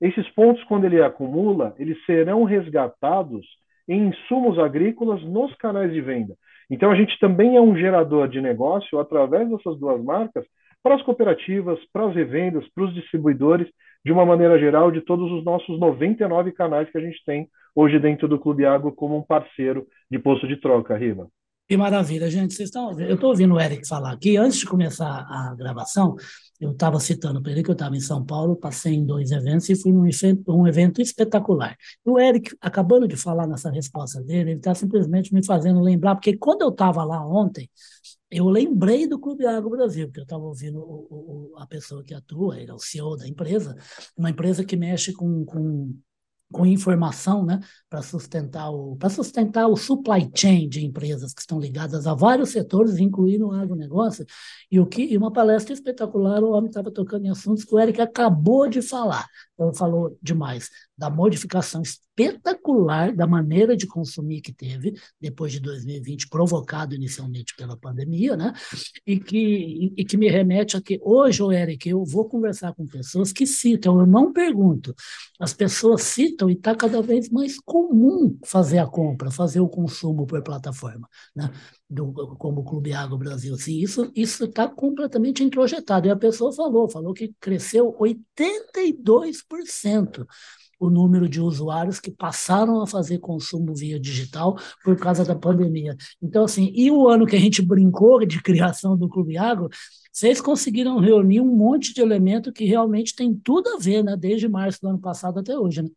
Esses 0.00 0.28
pontos, 0.30 0.62
quando 0.64 0.84
ele 0.84 1.02
acumula, 1.02 1.74
eles 1.78 2.02
serão 2.04 2.44
resgatados 2.44 3.46
em 3.88 4.08
insumos 4.08 4.58
agrícolas 4.58 5.22
nos 5.22 5.54
canais 5.56 5.92
de 5.92 6.00
venda. 6.00 6.34
Então 6.70 6.90
a 6.90 6.96
gente 6.96 7.18
também 7.20 7.56
é 7.56 7.60
um 7.60 7.76
gerador 7.76 8.28
de 8.28 8.40
negócio 8.40 8.98
através 8.98 9.48
dessas 9.48 9.78
duas 9.78 10.02
marcas 10.02 10.44
para 10.82 10.96
as 10.96 11.02
cooperativas, 11.02 11.78
para 11.92 12.06
as 12.06 12.14
revendas, 12.14 12.66
para 12.74 12.84
os 12.84 12.94
distribuidores, 12.94 13.68
de 14.06 14.12
uma 14.12 14.24
maneira 14.24 14.56
geral, 14.56 14.92
de 14.92 15.00
todos 15.00 15.32
os 15.32 15.44
nossos 15.44 15.80
99 15.80 16.52
canais 16.52 16.88
que 16.88 16.96
a 16.96 17.00
gente 17.00 17.20
tem 17.26 17.48
hoje 17.74 17.98
dentro 17.98 18.28
do 18.28 18.38
Clube 18.38 18.64
Água 18.64 18.92
como 18.92 19.16
um 19.16 19.22
parceiro 19.22 19.84
de 20.08 20.16
posto 20.16 20.46
de 20.46 20.56
troca, 20.60 20.96
Riva. 20.96 21.28
Que 21.68 21.76
maravilha, 21.76 22.30
gente. 22.30 22.54
Vocês 22.54 22.68
estão 22.68 22.86
ouvindo? 22.86 23.08
Eu 23.08 23.16
estou 23.16 23.30
ouvindo 23.30 23.54
o 23.54 23.60
Eric 23.60 23.84
falar 23.88 24.12
aqui. 24.12 24.36
Antes 24.36 24.58
de 24.58 24.66
começar 24.66 25.26
a 25.28 25.56
gravação, 25.58 26.14
eu 26.60 26.70
estava 26.70 27.00
citando 27.00 27.42
para 27.42 27.50
ele 27.50 27.64
que 27.64 27.70
eu 27.70 27.72
estava 27.72 27.96
em 27.96 28.00
São 28.00 28.24
Paulo, 28.24 28.54
passei 28.54 28.94
em 28.94 29.04
dois 29.04 29.32
eventos 29.32 29.68
e 29.68 29.74
fui 29.74 29.90
num 29.90 30.06
evento, 30.06 30.56
um 30.56 30.68
evento 30.68 31.02
espetacular. 31.02 31.76
O 32.04 32.16
Eric, 32.20 32.56
acabando 32.60 33.08
de 33.08 33.16
falar 33.16 33.48
nessa 33.48 33.72
resposta 33.72 34.22
dele, 34.22 34.50
ele 34.50 34.58
está 34.58 34.72
simplesmente 34.72 35.34
me 35.34 35.44
fazendo 35.44 35.80
lembrar, 35.80 36.14
porque 36.14 36.36
quando 36.36 36.62
eu 36.62 36.68
estava 36.68 37.02
lá 37.02 37.26
ontem, 37.26 37.68
eu 38.30 38.48
lembrei 38.48 39.06
do 39.06 39.18
Clube 39.18 39.46
Agro 39.46 39.70
Brasil, 39.70 40.06
porque 40.06 40.20
eu 40.20 40.24
estava 40.24 40.42
ouvindo 40.42 40.78
o, 40.78 41.52
o, 41.54 41.58
a 41.58 41.66
pessoa 41.66 42.02
que 42.02 42.14
atua, 42.14 42.60
ele 42.60 42.70
é 42.70 42.74
o 42.74 42.78
CEO 42.78 43.16
da 43.16 43.28
empresa, 43.28 43.76
uma 44.16 44.30
empresa 44.30 44.64
que 44.64 44.76
mexe 44.76 45.12
com, 45.12 45.44
com 45.44 45.94
com 46.52 46.64
informação, 46.64 47.44
né, 47.44 47.60
para 47.90 48.02
sustentar 48.02 48.70
o 48.70 48.96
para 48.96 49.10
sustentar 49.10 49.66
o 49.66 49.76
supply 49.76 50.30
chain 50.34 50.68
de 50.68 50.84
empresas 50.84 51.34
que 51.34 51.40
estão 51.40 51.58
ligadas 51.58 52.06
a 52.06 52.14
vários 52.14 52.50
setores, 52.50 52.98
incluindo 52.98 53.48
o 53.48 53.52
agronegócio. 53.52 54.24
E 54.70 54.78
o 54.78 54.86
que 54.86 55.02
e 55.02 55.16
uma 55.16 55.32
palestra 55.32 55.74
espetacular, 55.74 56.42
o 56.42 56.50
homem 56.50 56.68
estava 56.68 56.90
tocando 56.90 57.26
em 57.26 57.30
assuntos 57.30 57.64
que 57.64 57.74
o 57.74 57.80
Eric 57.80 58.00
acabou 58.00 58.68
de 58.68 58.80
falar. 58.80 59.26
Então, 59.54 59.72
falou 59.72 60.16
demais 60.22 60.68
da 60.96 61.08
modificação 61.08 61.82
espetacular 61.82 63.14
da 63.14 63.26
maneira 63.26 63.76
de 63.76 63.86
consumir 63.86 64.40
que 64.40 64.52
teve 64.52 64.94
depois 65.20 65.52
de 65.52 65.60
2020, 65.60 66.28
provocado 66.28 66.94
inicialmente 66.94 67.54
pela 67.56 67.76
pandemia, 67.76 68.36
né? 68.36 68.52
E 69.06 69.18
que, 69.18 69.94
e 69.96 70.04
que 70.04 70.16
me 70.16 70.28
remete 70.28 70.76
a 70.76 70.80
que 70.80 70.98
hoje, 71.02 71.42
o 71.42 71.52
Eric, 71.52 71.88
eu 71.88 72.04
vou 72.04 72.28
conversar 72.28 72.74
com 72.74 72.86
pessoas 72.86 73.32
que 73.32 73.46
citam, 73.46 74.00
eu 74.00 74.06
não 74.06 74.32
pergunto, 74.32 74.94
as 75.38 75.52
pessoas 75.52 76.02
citam 76.02 76.35
e 76.48 76.52
está 76.52 76.74
cada 76.74 77.00
vez 77.00 77.30
mais 77.30 77.58
comum 77.58 78.36
fazer 78.44 78.78
a 78.78 78.86
compra, 78.86 79.30
fazer 79.30 79.60
o 79.60 79.68
consumo 79.68 80.26
por 80.26 80.42
plataforma, 80.42 81.08
né? 81.34 81.50
Do, 81.88 82.36
como 82.36 82.60
o 82.60 82.64
Clube 82.64 82.92
Água 82.92 83.16
Brasil. 83.16 83.54
Assim, 83.54 83.82
isso 84.14 84.44
está 84.44 84.68
completamente 84.68 85.42
introjetado. 85.42 86.06
E 86.06 86.10
a 86.10 86.16
pessoa 86.16 86.52
falou, 86.52 86.88
falou 86.88 87.14
que 87.14 87.34
cresceu 87.40 87.96
82% 87.98 90.26
o 90.78 90.90
número 90.90 91.28
de 91.28 91.40
usuários 91.40 91.98
que 91.98 92.10
passaram 92.10 92.82
a 92.82 92.86
fazer 92.86 93.18
consumo 93.18 93.74
via 93.74 93.98
digital 93.98 94.56
por 94.84 94.96
causa 94.96 95.24
da 95.24 95.34
pandemia. 95.34 95.96
Então, 96.22 96.44
assim, 96.44 96.70
e 96.74 96.90
o 96.90 97.08
ano 97.08 97.26
que 97.26 97.36
a 97.36 97.40
gente 97.40 97.62
brincou 97.62 98.24
de 98.26 98.42
criação 98.42 98.96
do 98.96 99.08
Clube 99.08 99.38
Agro, 99.38 99.68
vocês 100.12 100.40
conseguiram 100.40 100.98
reunir 100.98 101.40
um 101.40 101.56
monte 101.56 101.92
de 101.92 102.00
elemento 102.00 102.52
que 102.52 102.64
realmente 102.64 103.14
tem 103.14 103.34
tudo 103.34 103.68
a 103.70 103.78
ver, 103.78 104.02
né? 104.02 104.16
Desde 104.16 104.48
março 104.48 104.80
do 104.80 104.88
ano 104.88 104.98
passado 104.98 105.40
até 105.40 105.58
hoje, 105.58 105.82
né? 105.82 105.90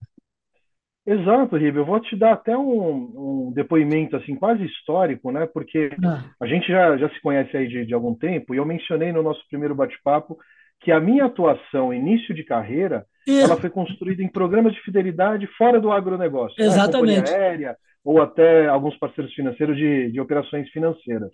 Exato, 1.06 1.56
Ribe. 1.56 1.78
Eu 1.78 1.86
vou 1.86 2.00
te 2.00 2.16
dar 2.16 2.34
até 2.34 2.58
um, 2.58 3.48
um, 3.48 3.52
depoimento 3.54 4.16
assim 4.16 4.36
quase 4.36 4.64
histórico, 4.66 5.32
né? 5.32 5.48
Porque 5.48 5.90
ah. 6.04 6.24
a 6.40 6.46
gente 6.46 6.68
já, 6.68 6.98
já 6.98 7.10
se 7.10 7.20
conhece 7.22 7.56
aí 7.56 7.68
de, 7.68 7.86
de 7.86 7.94
algum 7.94 8.14
tempo 8.14 8.54
e 8.54 8.58
eu 8.58 8.66
mencionei 8.66 9.12
no 9.12 9.24
nosso 9.24 9.42
primeiro 9.50 9.74
bate-papo 9.74 10.38
que 10.82 10.92
a 10.92 11.00
minha 11.00 11.26
atuação 11.26 11.94
início 11.94 12.34
de 12.34 12.44
carreira 12.44 13.06
ela 13.28 13.58
foi 13.58 13.70
construída 13.70 14.24
em 14.24 14.28
programas 14.28 14.74
de 14.74 14.82
fidelidade 14.82 15.46
fora 15.58 15.80
do 15.80 15.92
agronegócio. 15.92 16.56
Né? 16.58 16.66
Exatamente. 16.66 17.32
Né? 17.32 17.38
aérea, 17.38 17.78
ou 18.04 18.22
até 18.22 18.68
alguns 18.68 18.98
parceiros 18.98 19.34
financeiros 19.34 19.78
de, 19.78 20.12
de 20.12 20.20
operações 20.20 20.70
financeiras. 20.70 21.30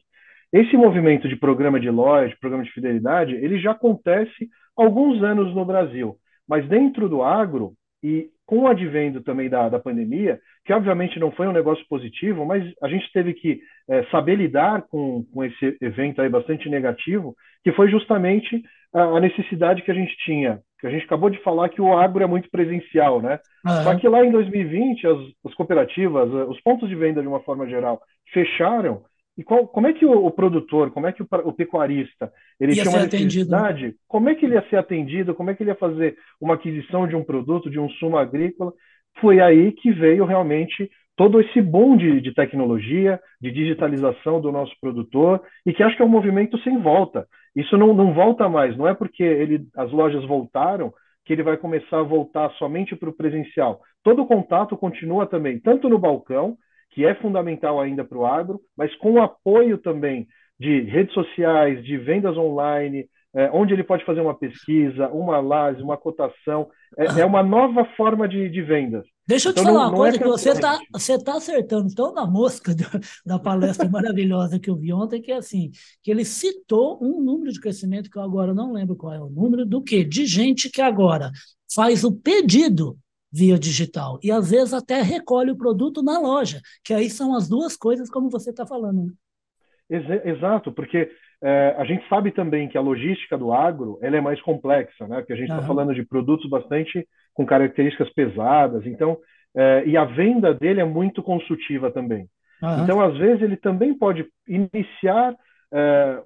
Esse 0.51 0.75
movimento 0.75 1.27
de 1.27 1.35
programa 1.35 1.79
de 1.79 1.89
loja, 1.89 2.35
programa 2.39 2.63
de 2.63 2.71
fidelidade, 2.71 3.33
ele 3.35 3.59
já 3.59 3.71
acontece 3.71 4.49
há 4.77 4.83
alguns 4.83 5.23
anos 5.23 5.53
no 5.53 5.65
Brasil. 5.65 6.17
Mas 6.47 6.67
dentro 6.67 7.07
do 7.09 7.23
agro, 7.23 7.73
e 8.03 8.29
com 8.45 8.59
o 8.59 8.67
advento 8.67 9.21
também 9.21 9.49
da, 9.49 9.69
da 9.69 9.79
pandemia, 9.79 10.39
que 10.65 10.73
obviamente 10.73 11.19
não 11.19 11.31
foi 11.31 11.47
um 11.47 11.53
negócio 11.53 11.85
positivo, 11.87 12.45
mas 12.45 12.63
a 12.81 12.87
gente 12.87 13.11
teve 13.11 13.33
que 13.33 13.59
é, 13.89 14.03
saber 14.05 14.35
lidar 14.35 14.83
com, 14.83 15.23
com 15.33 15.43
esse 15.43 15.77
evento 15.81 16.21
aí 16.21 16.29
bastante 16.29 16.69
negativo, 16.69 17.35
que 17.63 17.71
foi 17.71 17.89
justamente 17.89 18.61
a, 18.93 19.01
a 19.01 19.19
necessidade 19.19 19.81
que 19.81 19.91
a 19.91 19.95
gente 19.95 20.15
tinha 20.25 20.61
que 20.85 20.87
a 20.87 20.91
gente 20.91 21.05
acabou 21.05 21.29
de 21.29 21.41
falar 21.41 21.69
que 21.69 21.81
o 21.81 21.97
agro 21.97 22.23
é 22.23 22.27
muito 22.27 22.49
presencial, 22.49 23.21
né? 23.21 23.39
Uhum. 23.65 23.83
Só 23.83 23.95
que 23.95 24.07
lá 24.07 24.23
em 24.23 24.31
2020, 24.31 25.07
as, 25.07 25.17
as, 25.45 25.53
cooperativas, 25.55 26.29
eh, 26.31 26.43
os 26.43 26.61
pontos 26.61 26.87
de 26.87 26.95
venda 26.95 27.21
de 27.21 27.27
uma 27.27 27.39
forma 27.39 27.67
geral 27.67 28.01
fecharam. 28.31 29.01
E 29.37 29.43
qual, 29.43 29.67
como 29.67 29.87
é 29.87 29.93
que 29.93 30.05
o, 30.05 30.25
o, 30.25 30.31
produtor, 30.31 30.91
como 30.91 31.07
é 31.07 31.11
que 31.11 31.21
o, 31.21 31.27
o 31.43 31.51
pecuarista, 31.51 32.31
ele 32.59 32.73
ia 32.73 32.83
tinha 32.83 32.93
uma 32.93 33.03
necessidade, 33.03 33.25
atendido, 33.25 33.91
né? 33.91 33.93
como 34.07 34.29
é 34.29 34.35
que 34.35 34.45
ele 34.45 34.55
ia 34.55 34.69
ser 34.69 34.77
atendido, 34.77 35.35
como 35.35 35.49
é 35.49 35.53
que 35.53 35.63
ele 35.63 35.71
ia 35.71 35.75
fazer 35.75 36.17
uma 36.39 36.53
aquisição 36.53 37.07
de 37.07 37.15
um 37.15 37.23
produto, 37.23 37.69
de 37.69 37.79
um 37.79 37.89
sumo 37.89 38.17
agrícola, 38.17 38.73
foi 39.19 39.41
aí 39.41 39.71
que 39.73 39.91
veio 39.91 40.25
realmente 40.25 40.89
todo 41.17 41.39
esse 41.39 41.61
boom 41.61 41.95
de, 41.95 42.19
de, 42.21 42.33
tecnologia, 42.33 43.19
de 43.41 43.51
digitalização 43.51 44.41
do 44.41 44.51
nosso 44.51 44.73
produtor, 44.81 45.41
e 45.65 45.73
que 45.73 45.81
acho 45.81 45.95
que 45.95 46.01
é 46.01 46.05
um 46.05 46.09
movimento 46.09 46.57
sem 46.59 46.77
volta. 46.81 47.25
Isso 47.55 47.77
não, 47.77 47.93
não 47.93 48.13
volta 48.13 48.49
mais, 48.49 48.75
não 48.77 48.87
é 48.87 48.93
porque 48.93 49.23
ele, 49.23 49.65
as 49.75 49.91
lojas 49.91 50.25
voltaram 50.25 50.93
que 51.25 51.33
ele 51.33 51.43
vai 51.43 51.57
começar 51.57 51.99
a 51.99 52.03
voltar 52.03 52.51
somente 52.51 52.95
para 52.95 53.09
o 53.09 53.13
presencial. 53.13 53.81
Todo 54.03 54.21
o 54.21 54.27
contato 54.27 54.77
continua 54.77 55.25
também, 55.25 55.59
tanto 55.59 55.89
no 55.89 55.97
balcão, 55.97 56.57
que 56.95 57.05
é 57.05 57.13
fundamental 57.15 57.79
ainda 57.79 58.05
para 58.05 58.17
o 58.17 58.25
agro, 58.25 58.61
mas 58.75 58.95
com 58.95 59.11
o 59.11 59.21
apoio 59.21 59.77
também 59.77 60.25
de 60.57 60.81
redes 60.83 61.13
sociais, 61.13 61.83
de 61.83 61.97
vendas 61.97 62.37
online, 62.37 63.05
é, 63.35 63.49
onde 63.51 63.73
ele 63.73 63.83
pode 63.83 64.05
fazer 64.05 64.21
uma 64.21 64.33
pesquisa, 64.33 65.09
uma 65.09 65.35
análise, 65.35 65.83
uma 65.83 65.97
cotação. 65.97 66.69
É, 66.97 67.19
é 67.19 67.25
uma 67.25 67.43
nova 67.43 67.83
forma 67.97 68.29
de, 68.29 68.47
de 68.47 68.61
vendas. 68.61 69.05
Deixa 69.27 69.49
eu 69.49 69.53
te 69.53 69.59
então, 69.59 69.73
falar 69.73 69.87
não, 69.87 69.91
uma 69.91 69.97
coisa 69.97 70.15
é 70.15 70.19
que 70.19 70.25
você 70.25 70.51
está 70.51 70.79
você 70.93 71.21
tá 71.21 71.35
acertando 71.35 71.93
tão 71.93 72.13
na 72.13 72.25
mosca 72.25 72.73
do, 72.73 72.85
da 73.25 73.37
palestra 73.37 73.89
maravilhosa 73.89 74.57
que 74.57 74.69
eu 74.69 74.77
vi 74.77 74.93
ontem, 74.93 75.21
que 75.21 75.33
é 75.33 75.35
assim, 75.35 75.71
que 76.01 76.09
ele 76.09 76.23
citou 76.23 76.97
um 77.01 77.21
número 77.21 77.51
de 77.51 77.59
crescimento 77.59 78.09
que 78.09 78.17
eu 78.17 78.23
agora 78.23 78.53
não 78.53 78.71
lembro 78.71 78.95
qual 78.95 79.11
é 79.11 79.19
o 79.19 79.29
número, 79.29 79.65
do 79.65 79.81
que? 79.81 80.05
De 80.05 80.25
gente 80.25 80.69
que 80.69 80.81
agora 80.81 81.29
faz 81.73 82.05
o 82.05 82.13
pedido 82.13 82.97
via 83.35 83.59
digital 83.59 84.17
e 84.23 84.31
às 84.31 84.49
vezes 84.49 84.73
até 84.73 85.01
recolhe 85.01 85.51
o 85.51 85.57
produto 85.57 86.01
na 86.01 86.19
loja, 86.19 86.61
que 86.83 86.93
aí 86.93 87.09
são 87.09 87.35
as 87.35 87.49
duas 87.49 87.75
coisas 87.75 88.09
como 88.09 88.29
você 88.29 88.51
está 88.51 88.65
falando. 88.65 89.07
Né? 89.07 90.21
Exato, 90.23 90.71
porque 90.71 91.11
é, 91.43 91.75
a 91.77 91.83
gente 91.83 92.07
sabe 92.07 92.31
também 92.31 92.69
que 92.69 92.77
a 92.77 92.81
logística 92.81 93.37
do 93.37 93.51
agro 93.51 93.99
ela 94.01 94.17
é 94.17 94.21
mais 94.21 94.41
complexa, 94.41 95.07
né? 95.07 95.17
Porque 95.17 95.33
a 95.33 95.35
gente 95.35 95.51
está 95.51 95.61
falando 95.61 95.93
de 95.93 96.03
produtos 96.03 96.49
bastante 96.49 97.07
com 97.33 97.45
características 97.45 98.09
pesadas, 98.13 98.85
então 98.85 99.17
é, 99.55 99.83
e 99.85 99.95
a 99.95 100.05
venda 100.05 100.53
dele 100.53 100.81
é 100.81 100.85
muito 100.85 101.21
consultiva 101.21 101.91
também. 101.91 102.27
Uhum. 102.61 102.83
Então, 102.83 103.01
às 103.01 103.17
vezes, 103.17 103.41
ele 103.41 103.57
também 103.57 103.93
pode 103.93 104.25
iniciar 104.47 105.35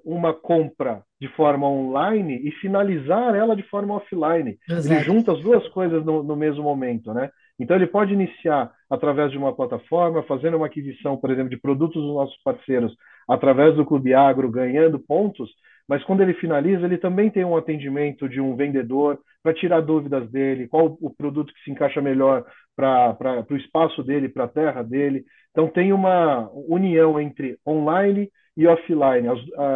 uma 0.04 0.32
compra 0.32 1.02
de 1.20 1.28
forma 1.28 1.68
online 1.68 2.40
e 2.44 2.50
finalizar 2.52 3.34
ela 3.34 3.56
de 3.56 3.62
forma 3.64 3.94
offline. 3.94 4.56
Exato. 4.68 4.94
Ele 4.94 5.04
junta 5.04 5.32
as 5.32 5.40
duas 5.40 5.66
coisas 5.68 6.04
no, 6.04 6.22
no 6.22 6.36
mesmo 6.36 6.62
momento, 6.62 7.12
né? 7.12 7.30
Então, 7.58 7.76
ele 7.76 7.86
pode 7.86 8.14
iniciar 8.14 8.72
através 8.88 9.30
de 9.30 9.36
uma 9.36 9.54
plataforma, 9.54 10.22
fazendo 10.22 10.56
uma 10.56 10.66
aquisição, 10.66 11.18
por 11.18 11.30
exemplo, 11.30 11.50
de 11.50 11.60
produtos 11.60 12.02
dos 12.02 12.14
nossos 12.14 12.42
parceiros 12.42 12.94
através 13.28 13.76
do 13.76 13.84
Clube 13.84 14.14
Agro, 14.14 14.50
ganhando 14.50 14.98
pontos, 14.98 15.50
mas 15.86 16.02
quando 16.04 16.22
ele 16.22 16.32
finaliza, 16.34 16.86
ele 16.86 16.96
também 16.96 17.28
tem 17.28 17.44
um 17.44 17.56
atendimento 17.56 18.28
de 18.28 18.40
um 18.40 18.56
vendedor 18.56 19.18
para 19.42 19.52
tirar 19.52 19.82
dúvidas 19.82 20.30
dele, 20.30 20.68
qual 20.68 20.96
o 21.00 21.10
produto 21.10 21.52
que 21.52 21.60
se 21.62 21.70
encaixa 21.70 22.00
melhor 22.00 22.46
para 22.74 23.44
o 23.50 23.56
espaço 23.56 24.02
dele, 24.02 24.28
para 24.28 24.44
a 24.44 24.48
terra 24.48 24.82
dele. 24.82 25.24
Então, 25.50 25.68
tem 25.68 25.92
uma 25.92 26.48
união 26.54 27.20
entre 27.20 27.58
online 27.66 28.30
e 28.60 28.66
offline. 28.66 29.26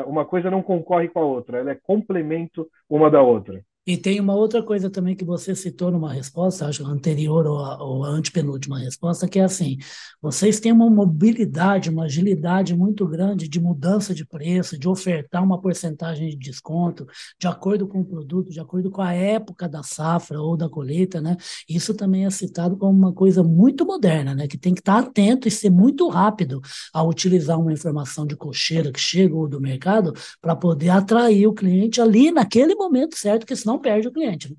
Uma 0.06 0.26
coisa 0.26 0.50
não 0.50 0.62
concorre 0.62 1.08
com 1.08 1.18
a 1.18 1.24
outra, 1.24 1.58
ela 1.58 1.70
é 1.70 1.74
complemento 1.74 2.68
uma 2.88 3.10
da 3.10 3.22
outra. 3.22 3.62
E 3.86 3.98
tem 3.98 4.18
uma 4.18 4.34
outra 4.34 4.62
coisa 4.62 4.88
também 4.88 5.14
que 5.14 5.24
você 5.26 5.54
citou 5.54 5.90
numa 5.90 6.10
resposta, 6.10 6.66
acho 6.66 6.86
anterior 6.86 7.46
ou 7.46 7.58
a, 7.58 7.84
ou 7.84 8.04
a 8.04 8.08
antepenúltima 8.08 8.78
resposta, 8.78 9.28
que 9.28 9.38
é 9.38 9.44
assim: 9.44 9.76
vocês 10.22 10.58
têm 10.58 10.72
uma 10.72 10.88
mobilidade, 10.88 11.90
uma 11.90 12.04
agilidade 12.04 12.74
muito 12.74 13.06
grande 13.06 13.46
de 13.46 13.60
mudança 13.60 14.14
de 14.14 14.24
preço, 14.24 14.78
de 14.78 14.88
ofertar 14.88 15.44
uma 15.44 15.60
porcentagem 15.60 16.30
de 16.30 16.36
desconto, 16.36 17.06
de 17.38 17.46
acordo 17.46 17.86
com 17.86 18.00
o 18.00 18.04
produto, 18.04 18.50
de 18.50 18.58
acordo 18.58 18.90
com 18.90 19.02
a 19.02 19.12
época 19.12 19.68
da 19.68 19.82
safra 19.82 20.40
ou 20.40 20.56
da 20.56 20.66
colheita, 20.68 21.20
né? 21.20 21.36
Isso 21.68 21.92
também 21.92 22.24
é 22.24 22.30
citado 22.30 22.78
como 22.78 22.96
uma 22.96 23.12
coisa 23.12 23.42
muito 23.42 23.84
moderna, 23.84 24.34
né? 24.34 24.48
Que 24.48 24.56
tem 24.56 24.72
que 24.72 24.80
estar 24.80 24.98
atento 24.98 25.46
e 25.46 25.50
ser 25.50 25.68
muito 25.68 26.08
rápido 26.08 26.62
ao 26.90 27.06
utilizar 27.08 27.60
uma 27.60 27.72
informação 27.72 28.26
de 28.26 28.34
cocheira 28.34 28.90
que 28.90 29.00
chega 29.00 29.36
ou 29.36 29.46
do 29.46 29.60
mercado 29.60 30.14
para 30.40 30.56
poder 30.56 30.88
atrair 30.88 31.46
o 31.46 31.52
cliente 31.52 32.00
ali 32.00 32.30
naquele 32.30 32.74
momento 32.74 33.18
certo, 33.18 33.44
que 33.44 33.54
senão 33.54 33.73
não 33.74 33.80
perde 33.80 34.08
o 34.08 34.12
cliente. 34.12 34.50
Né? 34.50 34.56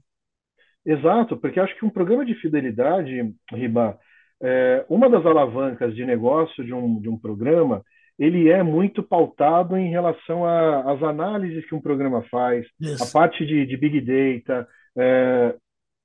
Exato, 0.86 1.38
porque 1.38 1.60
acho 1.60 1.76
que 1.78 1.86
um 1.86 1.90
programa 1.90 2.26
de 2.26 2.36
fidelidade, 2.36 3.34
Riba, 3.52 3.98
é, 4.42 4.86
uma 4.90 5.10
das 5.10 5.26
alavancas 5.26 5.96
de 5.96 6.06
negócio 6.06 6.64
de 6.64 6.74
um, 6.74 7.00
de 7.00 7.10
um 7.10 7.18
programa, 7.18 7.84
ele 8.20 8.50
é 8.50 8.62
muito 8.62 9.02
pautado 9.02 9.76
em 9.76 9.90
relação 9.90 10.46
às 10.46 11.02
análises 11.02 11.66
que 11.68 11.76
um 11.76 11.82
programa 11.82 12.22
faz, 12.30 12.66
Isso. 12.80 13.04
a 13.04 13.08
parte 13.08 13.46
de, 13.46 13.66
de 13.66 13.76
Big 13.76 14.00
Data, 14.02 14.68
é, 14.98 15.56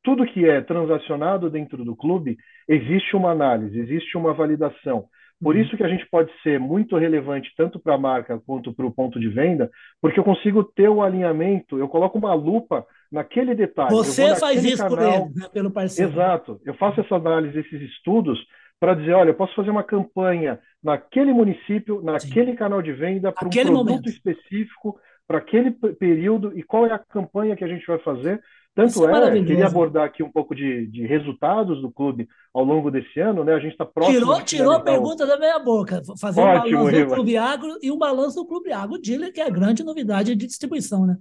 tudo 0.03 0.27
que 0.27 0.49
é 0.49 0.61
transacionado 0.63 1.51
dentro 1.51 1.85
do 1.85 1.95
clube, 1.95 2.37
existe 2.67 3.15
uma 3.15 3.31
análise, 3.31 3.79
existe 3.79 4.17
uma 4.17 4.33
validação. 4.33 5.05
Por 5.43 5.55
uhum. 5.55 5.63
isso 5.63 5.77
que 5.77 5.83
a 5.83 5.89
gente 5.89 6.07
pode 6.11 6.31
ser 6.43 6.61
muito 6.61 6.97
relevante 6.97 7.51
tanto 7.57 7.79
para 7.79 7.95
a 7.95 7.99
marca 7.99 8.39
quanto 8.47 8.73
para 8.75 8.87
o 8.87 8.93
ponto 8.93 9.19
de 9.19 9.29
venda, 9.29 9.71
porque 10.01 10.21
eu 10.21 10.25
consigo 10.25 10.63
ter 10.63 10.89
o 10.89 10.97
um 10.97 11.03
alinhamento, 11.03 11.79
eu 11.79 11.89
coloco 11.89 12.19
uma 12.19 12.35
lupa 12.35 12.87
naquele 13.11 13.55
detalhe. 13.55 13.91
Você 13.91 14.37
faz 14.37 14.63
isso 14.63 14.77
canal, 14.77 14.91
por 14.91 15.03
ele, 15.03 15.41
né, 15.41 15.49
pelo 15.53 15.71
parceiro. 15.71 16.13
Exato. 16.13 16.61
Eu 16.65 16.75
faço 16.75 17.01
essa 17.01 17.15
análise, 17.17 17.59
esses 17.59 17.81
estudos, 17.81 18.39
para 18.79 18.95
dizer, 18.95 19.13
olha, 19.13 19.31
eu 19.31 19.35
posso 19.35 19.55
fazer 19.55 19.71
uma 19.71 19.83
campanha 19.83 20.59
naquele 20.83 21.33
município, 21.33 22.03
naquele 22.03 22.53
Sim. 22.53 22.57
canal 22.57 22.83
de 22.83 22.93
venda, 22.93 23.33
para 23.33 23.47
um 23.47 23.51
produto 23.51 23.73
momento. 23.73 24.09
específico, 24.09 24.99
para 25.27 25.39
aquele 25.39 25.71
período, 25.71 26.59
e 26.59 26.63
qual 26.63 26.87
é 26.87 26.93
a 26.93 26.99
campanha 26.99 27.57
que 27.57 27.65
a 27.65 27.69
gente 27.69 27.87
vai 27.87 27.99
fazer. 27.99 28.43
Tanto 28.75 29.09
é, 29.09 29.39
é 29.39 29.45
queria 29.45 29.67
abordar 29.67 30.05
aqui 30.05 30.23
um 30.23 30.31
pouco 30.31 30.55
de, 30.55 30.87
de, 30.87 31.05
resultados 31.05 31.83
do 31.83 31.91
clube 31.91 32.29
ao 32.55 32.65
longo 32.65 32.91
desse 32.91 33.19
ano, 33.19 33.43
né? 33.43 33.53
A 33.53 33.59
gente 33.59 33.73
está 33.73 33.85
próximo. 33.85 34.19
Tirou, 34.19 34.43
tirou 34.43 34.73
a 34.73 34.81
pergunta 34.81 35.27
da 35.27 35.37
minha 35.37 35.59
boca. 35.59 36.01
Fazer 36.21 36.41
Ótimo, 36.41 36.79
um 36.79 36.85
balanço 36.85 37.05
do 37.05 37.15
Clube 37.15 37.37
Agro 37.37 37.79
e 37.83 37.91
um 37.91 37.99
balanço 37.99 38.37
do 38.37 38.47
Clube 38.47 38.73
Agro 38.73 38.99
Dealer, 38.99 39.33
que 39.33 39.41
é 39.41 39.47
a 39.47 39.51
grande 39.51 39.83
novidade 39.83 40.37
de 40.37 40.47
distribuição, 40.47 41.05
né? 41.05 41.17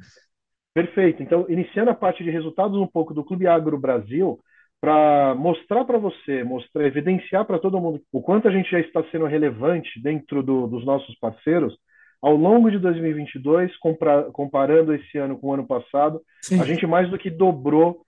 Perfeito. 0.73 1.23
Então, 1.23 1.45
iniciando 1.49 1.89
a 1.89 1.95
parte 1.95 2.23
de 2.23 2.29
resultados 2.29 2.77
um 2.77 2.87
pouco 2.87 3.13
do 3.13 3.23
Clube 3.23 3.47
Agro 3.47 3.79
Brasil, 3.79 4.39
para 4.79 5.35
mostrar 5.35 5.83
para 5.83 5.97
você, 5.97 6.43
mostrar, 6.43 6.85
evidenciar 6.85 7.45
para 7.45 7.59
todo 7.59 7.79
mundo 7.81 8.01
o 8.11 8.21
quanto 8.21 8.47
a 8.47 8.51
gente 8.51 8.69
já 8.69 8.79
está 8.79 9.03
sendo 9.11 9.25
relevante 9.25 10.01
dentro 10.01 10.41
do, 10.41 10.67
dos 10.67 10.85
nossos 10.85 11.17
parceiros, 11.19 11.75
ao 12.21 12.35
longo 12.35 12.69
de 12.69 12.77
2022, 12.79 13.75
compara, 13.77 14.23
comparando 14.31 14.93
esse 14.93 15.17
ano 15.17 15.37
com 15.37 15.47
o 15.47 15.53
ano 15.53 15.65
passado, 15.65 16.21
Sim. 16.41 16.59
a 16.61 16.65
gente 16.65 16.85
mais 16.85 17.09
do 17.09 17.17
que 17.17 17.29
dobrou 17.29 18.01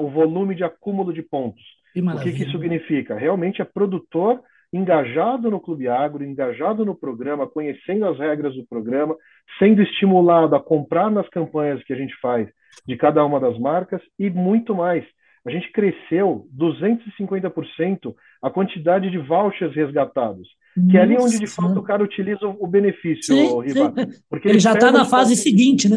o 0.00 0.08
volume 0.10 0.54
de 0.54 0.64
acúmulo 0.64 1.12
de 1.12 1.22
pontos. 1.22 1.62
Que 1.92 2.00
o 2.00 2.20
que, 2.20 2.32
que 2.32 2.42
isso 2.42 2.58
significa? 2.58 3.16
Realmente 3.16 3.62
é 3.62 3.64
produtor 3.64 4.40
engajado 4.72 5.48
no 5.50 5.60
Clube 5.60 5.86
Agro, 5.88 6.24
engajado 6.24 6.84
no 6.84 6.96
programa, 6.96 7.46
conhecendo 7.46 8.06
as 8.06 8.18
regras 8.18 8.54
do 8.56 8.66
programa, 8.66 9.16
sendo 9.58 9.80
estimulado 9.80 10.56
a 10.56 10.60
comprar 10.60 11.10
nas 11.10 11.28
campanhas 11.28 11.82
que 11.84 11.92
a 11.92 11.96
gente 11.96 12.14
faz 12.20 12.48
de 12.84 12.96
cada 12.96 13.24
uma 13.24 13.38
das 13.38 13.56
marcas 13.58 14.02
e 14.18 14.28
muito 14.28 14.74
mais. 14.74 15.04
A 15.46 15.50
gente 15.50 15.70
cresceu 15.70 16.46
250% 16.58 18.14
a 18.42 18.50
quantidade 18.50 19.10
de 19.10 19.18
vouchers 19.18 19.74
resgatados, 19.74 20.48
que 20.90 20.96
é 20.96 21.02
ali 21.02 21.16
onde 21.16 21.38
de 21.38 21.46
fato 21.46 21.78
o 21.78 21.82
cara 21.82 22.02
utiliza 22.02 22.46
o 22.46 22.66
benefício, 22.66 23.34
sim, 23.34 23.62
Riva. 23.62 23.92
Porque 24.28 24.48
ele, 24.48 24.54
ele 24.54 24.60
já 24.60 24.72
está 24.72 24.90
na 24.90 25.04
fase 25.04 25.36
seguinte, 25.36 25.88
né? 25.88 25.96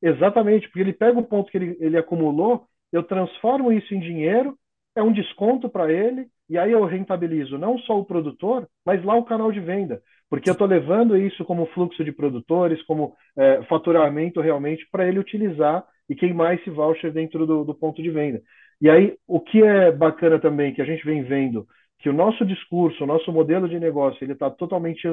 Exatamente, 0.00 0.68
porque 0.68 0.80
ele 0.80 0.92
pega 0.92 1.18
o 1.18 1.24
ponto 1.24 1.50
que 1.50 1.58
ele, 1.58 1.76
ele 1.80 1.96
acumulou, 1.96 2.64
eu 2.92 3.02
transformo 3.02 3.72
isso 3.72 3.92
em 3.94 4.00
dinheiro, 4.00 4.56
é 4.94 5.02
um 5.02 5.12
desconto 5.12 5.68
para 5.68 5.92
ele, 5.92 6.26
e 6.48 6.56
aí 6.56 6.72
eu 6.72 6.84
rentabilizo 6.84 7.58
não 7.58 7.78
só 7.80 7.98
o 7.98 8.04
produtor, 8.04 8.68
mas 8.86 9.04
lá 9.04 9.14
o 9.16 9.24
canal 9.24 9.52
de 9.52 9.60
venda, 9.60 10.00
porque 10.30 10.48
eu 10.48 10.52
estou 10.52 10.66
levando 10.66 11.16
isso 11.16 11.44
como 11.44 11.66
fluxo 11.66 12.04
de 12.04 12.12
produtores, 12.12 12.82
como 12.84 13.14
é, 13.36 13.62
faturamento 13.64 14.40
realmente 14.40 14.86
para 14.90 15.06
ele 15.06 15.18
utilizar 15.18 15.84
e 16.08 16.14
queimar 16.14 16.54
esse 16.54 16.70
voucher 16.70 17.12
dentro 17.12 17.46
do, 17.46 17.64
do, 17.64 17.74
ponto 17.74 18.02
de 18.02 18.10
venda. 18.10 18.40
E 18.80 18.88
aí 18.88 19.16
o 19.26 19.40
que 19.40 19.62
é 19.62 19.90
bacana 19.90 20.38
também 20.38 20.72
que 20.72 20.80
a 20.80 20.84
gente 20.84 21.04
vem 21.04 21.22
vendo 21.22 21.66
que 21.98 22.08
o 22.08 22.12
nosso 22.12 22.44
discurso, 22.44 23.04
o 23.04 23.06
nosso 23.06 23.32
modelo 23.32 23.68
de 23.68 23.78
negócio, 23.78 24.22
ele 24.24 24.32
está 24.32 24.50
totalmente 24.50 25.06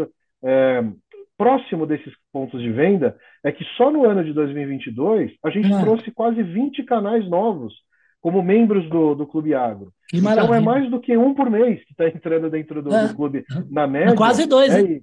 é, 0.44 0.84
próximo 1.38 1.86
desses 1.86 2.14
pontos 2.32 2.62
de 2.62 2.72
venda, 2.72 3.18
é 3.44 3.52
que 3.52 3.64
só 3.76 3.92
no 3.92 4.06
ano 4.06 4.24
de 4.24 4.34
2022 4.34 5.34
a 5.44 5.50
gente 5.50 5.72
é. 5.72 5.80
trouxe 5.82 6.12
quase 6.12 6.42
20 6.42 6.84
canais 6.84 7.28
novos 7.30 7.74
como 8.22 8.42
membros 8.42 8.90
do, 8.90 9.14
do 9.14 9.28
Clube 9.28 9.54
Agro. 9.54 9.92
Que 10.10 10.18
então 10.18 10.54
é 10.54 10.60
mais 10.60 10.90
do 10.90 11.00
que 11.00 11.16
um 11.16 11.34
por 11.34 11.50
mês 11.50 11.84
que 11.86 11.92
está 11.92 12.08
entrando 12.08 12.50
dentro 12.50 12.82
do, 12.82 12.94
é. 12.94 13.08
do, 13.08 13.16
clube, 13.16 13.46
na 13.70 13.86
média. 13.86 14.14
É 14.14 14.16
quase 14.16 14.48
dois, 14.48 14.74
é, 14.74 15.00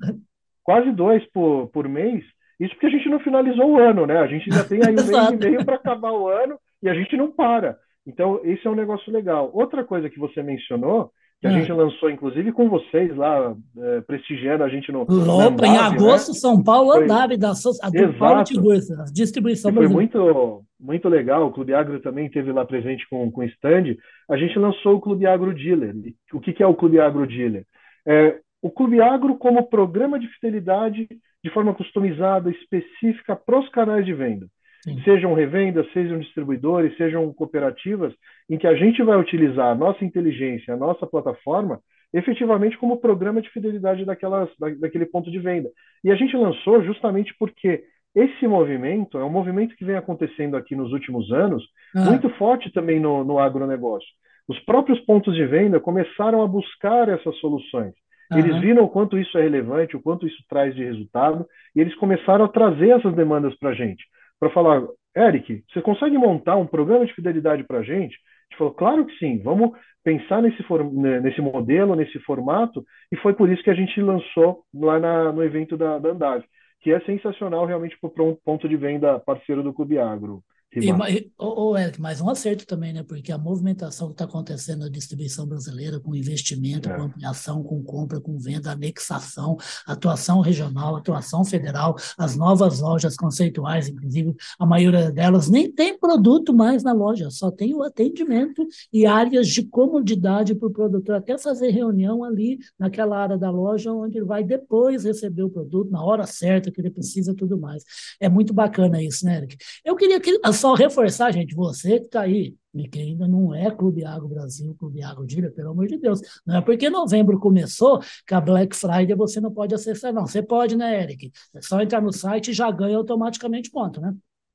Quase 0.64 0.90
dois 0.92 1.24
por, 1.32 1.68
por 1.68 1.88
mês. 1.88 2.24
Isso 2.58 2.74
porque 2.74 2.86
a 2.86 2.90
gente 2.90 3.08
não 3.08 3.20
finalizou 3.20 3.70
o 3.70 3.78
ano, 3.78 4.06
né? 4.06 4.18
A 4.18 4.26
gente 4.26 4.50
ainda 4.50 4.64
tem 4.64 4.80
aí 4.84 4.92
um 4.92 5.06
mês 5.06 5.30
e 5.30 5.36
meio 5.36 5.64
para 5.64 5.76
acabar 5.76 6.12
o 6.12 6.28
ano 6.28 6.58
e 6.82 6.88
a 6.88 6.94
gente 6.94 7.16
não 7.16 7.30
para. 7.30 7.76
Então, 8.06 8.40
esse 8.44 8.66
é 8.66 8.70
um 8.70 8.74
negócio 8.74 9.12
legal. 9.12 9.50
Outra 9.52 9.84
coisa 9.84 10.10
que 10.10 10.18
você 10.18 10.42
mencionou, 10.42 11.12
que 11.42 11.49
a 11.49 11.50
ah. 11.50 11.58
gente 11.58 11.72
lançou, 11.72 12.08
inclusive, 12.08 12.52
com 12.52 12.68
vocês 12.68 13.14
lá, 13.16 13.52
é, 13.76 14.00
prestigiando 14.02 14.62
a 14.62 14.68
gente 14.68 14.92
no. 14.92 15.02
Opa, 15.02 15.66
em 15.66 15.72
né? 15.72 15.78
agosto, 15.78 16.28
né? 16.28 16.38
São 16.38 16.62
Paulo 16.62 16.92
Andave, 16.92 17.37
da 17.37 17.50
a 17.50 17.90
do 17.90 18.14
Paulo 18.14 18.44
Tiburcio, 18.44 18.94
distribuição 19.12 19.72
Foi 19.72 19.88
muito, 19.88 20.64
muito 20.78 21.08
legal. 21.08 21.49
O 21.49 21.52
Clube 21.52 21.75
Agro 21.75 21.99
também 21.99 22.26
esteve 22.26 22.52
lá 22.52 22.64
presente 22.64 23.04
com, 23.11 23.28
com 23.32 23.42
stand. 23.42 23.96
A 24.30 24.37
gente 24.37 24.56
lançou 24.56 24.94
o 24.94 25.00
Clube 25.00 25.26
Agro 25.26 25.52
Dealer. 25.52 25.92
O 26.32 26.38
que, 26.38 26.52
que 26.52 26.62
é 26.62 26.66
o 26.66 26.76
Clube 26.76 27.00
Agro 27.00 27.26
Dealer? 27.26 27.66
É, 28.06 28.38
o 28.62 28.70
Clube 28.70 29.00
Agro 29.00 29.37
como 29.37 29.68
programa 29.68 30.20
de 30.20 30.28
fidelidade 30.28 31.08
de 31.44 31.50
forma 31.50 31.75
customizada, 31.75 32.50
específica 32.50 33.34
para 33.34 33.58
os 33.58 33.68
canais 33.70 34.06
de 34.06 34.14
venda. 34.14 34.46
Sim. 34.82 35.00
Sejam 35.04 35.32
revendas, 35.32 35.90
sejam 35.92 36.18
distribuidores, 36.18 36.96
sejam 36.96 37.32
cooperativas, 37.32 38.12
em 38.50 38.58
que 38.58 38.66
a 38.66 38.74
gente 38.74 39.02
vai 39.02 39.16
utilizar 39.18 39.68
a 39.68 39.74
nossa 39.74 40.04
inteligência, 40.04 40.74
a 40.74 40.76
nossa 40.76 41.06
plataforma, 41.06 41.80
efetivamente 42.12 42.76
como 42.76 43.00
programa 43.00 43.40
de 43.40 43.48
fidelidade 43.50 44.04
daquelas, 44.04 44.50
daquele 44.80 45.06
ponto 45.06 45.30
de 45.30 45.38
venda. 45.38 45.70
E 46.02 46.10
a 46.10 46.16
gente 46.16 46.36
lançou 46.36 46.82
justamente 46.82 47.32
porque 47.38 47.84
esse 48.14 48.46
movimento 48.46 49.18
é 49.18 49.24
um 49.24 49.30
movimento 49.30 49.76
que 49.76 49.84
vem 49.84 49.96
acontecendo 49.96 50.56
aqui 50.56 50.74
nos 50.74 50.92
últimos 50.92 51.30
anos, 51.32 51.62
ah. 51.94 52.04
muito 52.04 52.28
forte 52.30 52.70
também 52.72 52.98
no, 52.98 53.24
no 53.24 53.38
agronegócio. 53.38 54.08
Os 54.48 54.58
próprios 54.64 54.98
pontos 55.00 55.34
de 55.34 55.46
venda 55.46 55.78
começaram 55.78 56.42
a 56.42 56.46
buscar 56.46 57.08
essas 57.08 57.36
soluções. 57.38 57.94
Eles 58.34 58.58
viram 58.60 58.84
o 58.84 58.88
quanto 58.88 59.18
isso 59.18 59.36
é 59.36 59.42
relevante, 59.42 59.94
o 59.94 60.00
quanto 60.00 60.26
isso 60.26 60.42
traz 60.48 60.74
de 60.74 60.82
resultado, 60.82 61.46
e 61.76 61.80
eles 61.80 61.94
começaram 61.96 62.46
a 62.46 62.48
trazer 62.48 62.88
essas 62.88 63.14
demandas 63.14 63.54
para 63.58 63.70
a 63.70 63.74
gente 63.74 64.02
para 64.42 64.50
falar, 64.50 64.82
Eric, 65.16 65.62
você 65.72 65.80
consegue 65.80 66.18
montar 66.18 66.56
um 66.56 66.66
programa 66.66 67.06
de 67.06 67.14
fidelidade 67.14 67.62
para 67.62 67.78
a 67.78 67.82
gente? 67.84 68.16
A 68.16 68.44
gente 68.50 68.58
falou, 68.58 68.75
claro 68.75 69.06
que 69.06 69.16
sim, 69.16 69.40
vamos 69.40 69.70
pensar 70.02 70.42
nesse, 70.42 70.61
né, 70.94 71.20
nesse 71.20 71.40
modelo, 71.40 71.94
nesse 71.94 72.18
formato, 72.18 72.84
e 73.12 73.16
foi 73.18 73.34
por 73.34 73.49
isso 73.49 73.62
que 73.62 73.70
a 73.70 73.75
gente 73.75 74.02
lançou 74.02 74.64
lá 74.75 74.99
na, 74.99 75.30
no 75.30 75.44
evento 75.44 75.76
da, 75.76 75.96
da 76.00 76.08
Andave, 76.08 76.44
que 76.80 76.90
é 76.90 76.99
sensacional 77.02 77.64
realmente 77.66 77.96
para 78.00 78.25
um 78.25 78.34
ponto 78.34 78.68
de 78.68 78.76
venda 78.76 79.20
parceiro 79.20 79.62
do 79.62 79.72
Clube 79.72 79.96
Agro. 79.96 80.42
E, 80.75 80.91
ô, 81.38 81.76
Eric, 81.76 82.00
mais 82.00 82.19
um 82.23 82.31
acerto 82.31 82.67
também, 82.67 82.95
né? 82.95 83.02
Porque 83.02 83.31
a 83.31 83.37
movimentação 83.37 84.09
que 84.09 84.14
está 84.14 84.25
acontecendo 84.25 84.81
na 84.81 84.88
distribuição 84.88 85.47
brasileira, 85.47 86.00
com 86.00 86.14
investimento, 86.14 86.88
é. 86.88 86.97
com 86.97 87.02
ampliação, 87.02 87.62
com 87.62 87.83
compra, 87.83 88.19
com 88.19 88.38
venda, 88.38 88.73
anexação, 88.73 89.59
atuação 89.87 90.41
regional, 90.41 90.97
atuação 90.97 91.45
federal, 91.45 91.95
as 92.17 92.37
novas 92.37 92.81
lojas 92.81 93.17
conceituais, 93.17 93.88
inclusive, 93.88 94.35
a 94.59 94.64
maioria 94.64 95.12
delas 95.12 95.50
nem 95.50 95.71
tem 95.71 95.99
produto 95.99 96.55
mais 96.55 96.83
na 96.83 96.95
loja, 96.95 97.31
só 97.31 97.50
tem 97.50 97.75
o 97.75 97.83
atendimento 97.83 98.67
e 98.91 99.05
áreas 99.05 99.49
de 99.49 99.64
comodidade 99.64 100.55
para 100.55 100.69
o 100.69 100.73
produtor, 100.73 101.17
até 101.17 101.37
fazer 101.37 101.69
reunião 101.69 102.25
ali 102.25 102.59
naquela 102.79 103.19
área 103.19 103.37
da 103.37 103.50
loja, 103.50 103.93
onde 103.93 104.17
ele 104.17 104.25
vai 104.25 104.43
depois 104.43 105.05
receber 105.05 105.43
o 105.43 105.50
produto, 105.50 105.91
na 105.91 106.02
hora 106.02 106.26
certa 106.26 106.71
que 106.71 106.81
ele 106.81 106.91
precisa 106.91 107.35
tudo 107.35 107.59
mais. 107.59 107.85
É 108.19 108.29
muito 108.29 108.55
bacana 108.55 109.02
isso, 109.02 109.26
né, 109.26 109.37
Eric? 109.37 109.59
Eu 109.85 109.95
queria 109.97 110.19
que 110.19 110.41
só 110.62 110.75
reforçar, 110.75 111.33
gente, 111.33 111.57
você 111.57 111.99
que 111.99 112.07
está 112.07 112.21
aí, 112.21 112.54
e 112.73 112.88
que 112.88 113.00
ainda 113.00 113.26
não 113.26 113.52
é 113.52 113.69
Clube 113.69 114.04
Agro 114.04 114.28
Brasil, 114.28 114.76
Clube 114.78 115.02
Agro 115.02 115.26
Dealer, 115.26 115.52
pelo 115.52 115.73
amor 115.73 115.88
de 115.88 115.99
Deus. 115.99 116.21
Não 116.47 116.59
é 116.59 116.61
porque 116.61 116.88
novembro 116.88 117.38
começou 117.40 117.99
que 118.25 118.33
a 118.33 118.40
Black 118.40 118.76
Friday 118.76 119.16
você 119.16 119.40
não 119.40 119.52
pode 119.52 119.75
acessar, 119.75 120.12
não. 120.12 120.25
Você 120.25 120.40
pode, 120.40 120.76
né, 120.76 121.02
Eric? 121.02 121.33
É 121.57 121.61
só 121.61 121.81
entrar 121.81 122.00
no 122.00 122.12
site 122.12 122.52
e 122.52 122.54
já 122.54 122.71
ganha 122.71 122.97
automaticamente 122.97 123.73
ponto, 123.73 124.00
né? 124.00 124.14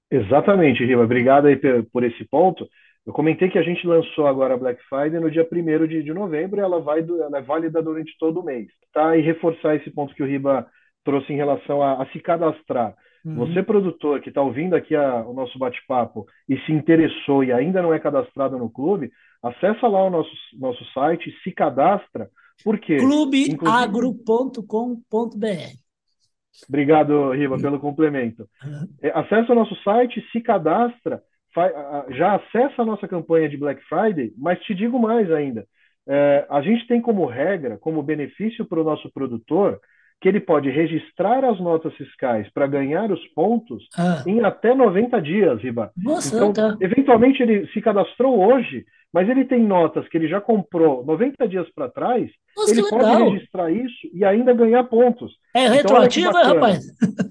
Exatamente, 0.10 0.86
Rima. 0.86 1.04
Obrigado 1.04 1.48
aí 1.48 1.60
por 1.92 2.06
esse 2.06 2.24
ponto. 2.30 2.66
Eu 3.06 3.12
comentei 3.12 3.50
que 3.50 3.60
a 3.60 3.64
gente 3.64 3.86
lançou 3.86 4.28
agora 4.28 4.54
a 4.54 4.58
Black 4.58 4.82
Friday 4.88 5.20
no 5.20 5.30
dia 5.30 5.46
1 5.52 5.88
de, 5.88 6.04
de 6.04 6.14
novembro 6.14 6.60
e 6.60 6.64
ela, 6.64 6.80
vai, 6.80 7.02
ela 7.02 7.38
é 7.38 7.42
válida 7.42 7.84
durante 7.84 8.16
todo 8.18 8.40
o 8.40 8.44
mês. 8.44 8.68
Tá? 8.94 9.18
E 9.18 9.22
reforçar 9.22 9.76
esse 9.76 9.92
ponto 9.92 10.16
que 10.16 10.24
o 10.24 10.26
Riba 10.26 10.66
trouxe 11.04 11.34
em 11.34 11.38
relação 11.38 11.84
a, 11.84 12.02
a 12.02 12.06
se 12.12 12.20
cadastrar. 12.22 12.96
Uhum. 13.28 13.36
Você, 13.36 13.62
produtor, 13.62 14.22
que 14.22 14.30
está 14.30 14.42
ouvindo 14.42 14.74
aqui 14.74 14.96
a, 14.96 15.22
o 15.26 15.34
nosso 15.34 15.60
bate-papo 15.60 16.26
e 16.48 16.58
se 16.62 16.72
interessou 16.72 17.44
e 17.44 17.52
ainda 17.52 17.82
não 17.82 17.94
é 17.94 18.00
cadastrado 18.00 18.58
no 18.58 18.70
clube, 18.70 19.12
acessa 19.44 19.86
lá 19.86 20.06
o 20.06 20.10
nosso, 20.10 20.32
nosso 20.58 20.82
site, 20.94 21.30
se 21.44 21.52
cadastra. 21.52 22.30
Por 22.64 22.80
quê? 22.80 22.96
clubeagro.com.br 22.96 25.44
Obrigado, 26.70 27.34
Riva, 27.34 27.60
pelo 27.60 27.82
complemento. 27.82 28.48
Uhum. 28.64 28.88
Acesse 29.14 29.52
o 29.52 29.56
nosso 29.56 29.76
site, 29.84 30.26
se 30.32 30.40
cadastra, 30.40 31.22
já 32.12 32.36
acessa 32.36 32.82
a 32.82 32.86
nossa 32.86 33.10
campanha 33.10 33.50
de 33.50 33.58
Black 33.58 33.84
Friday, 33.90 34.32
mas 34.38 34.58
te 34.62 34.74
digo 34.74 34.98
mais 34.98 35.30
ainda. 35.30 35.68
É, 36.08 36.48
a 36.50 36.62
gente 36.62 36.88
tem 36.88 37.02
como 37.02 37.26
regra, 37.26 37.78
como 37.78 38.02
benefício 38.02 38.66
para 38.66 38.80
o 38.80 38.86
nosso 38.86 39.12
produtor, 39.12 39.82
que 40.20 40.28
ele 40.28 40.40
pode 40.40 40.70
registrar 40.70 41.46
as 41.46 41.60
notas 41.60 41.94
fiscais 41.96 42.50
para 42.52 42.66
ganhar 42.66 43.12
os 43.12 43.24
pontos 43.30 43.88
ah. 43.98 44.24
em 44.26 44.44
até 44.44 44.74
90 44.74 45.22
dias, 45.22 45.62
Riba. 45.62 45.92
Nossa, 45.96 46.36
então, 46.36 46.52
tá. 46.52 46.76
eventualmente 46.82 47.42
ele 47.44 47.68
se 47.68 47.80
cadastrou 47.82 48.40
hoje, 48.40 48.84
mas 49.14 49.30
ele 49.30 49.46
tem 49.46 49.62
notas 49.64 50.08
que 50.08 50.18
ele 50.18 50.28
já 50.28 50.42
comprou 50.42 51.06
90 51.06 51.48
dias 51.48 51.68
para 51.74 51.90
trás, 51.90 52.30
Nossa, 52.56 52.72
ele 52.72 52.90
pode 52.90 53.06
legal. 53.06 53.30
registrar 53.30 53.72
isso 53.72 54.10
e 54.12 54.26
ainda 54.26 54.54
ganhar 54.54 54.84
pontos. 54.86 55.32
É 55.56 55.66
então, 55.66 55.76
retroativo, 55.76 56.30
então, 56.30 56.54
rapaz? 56.56 56.86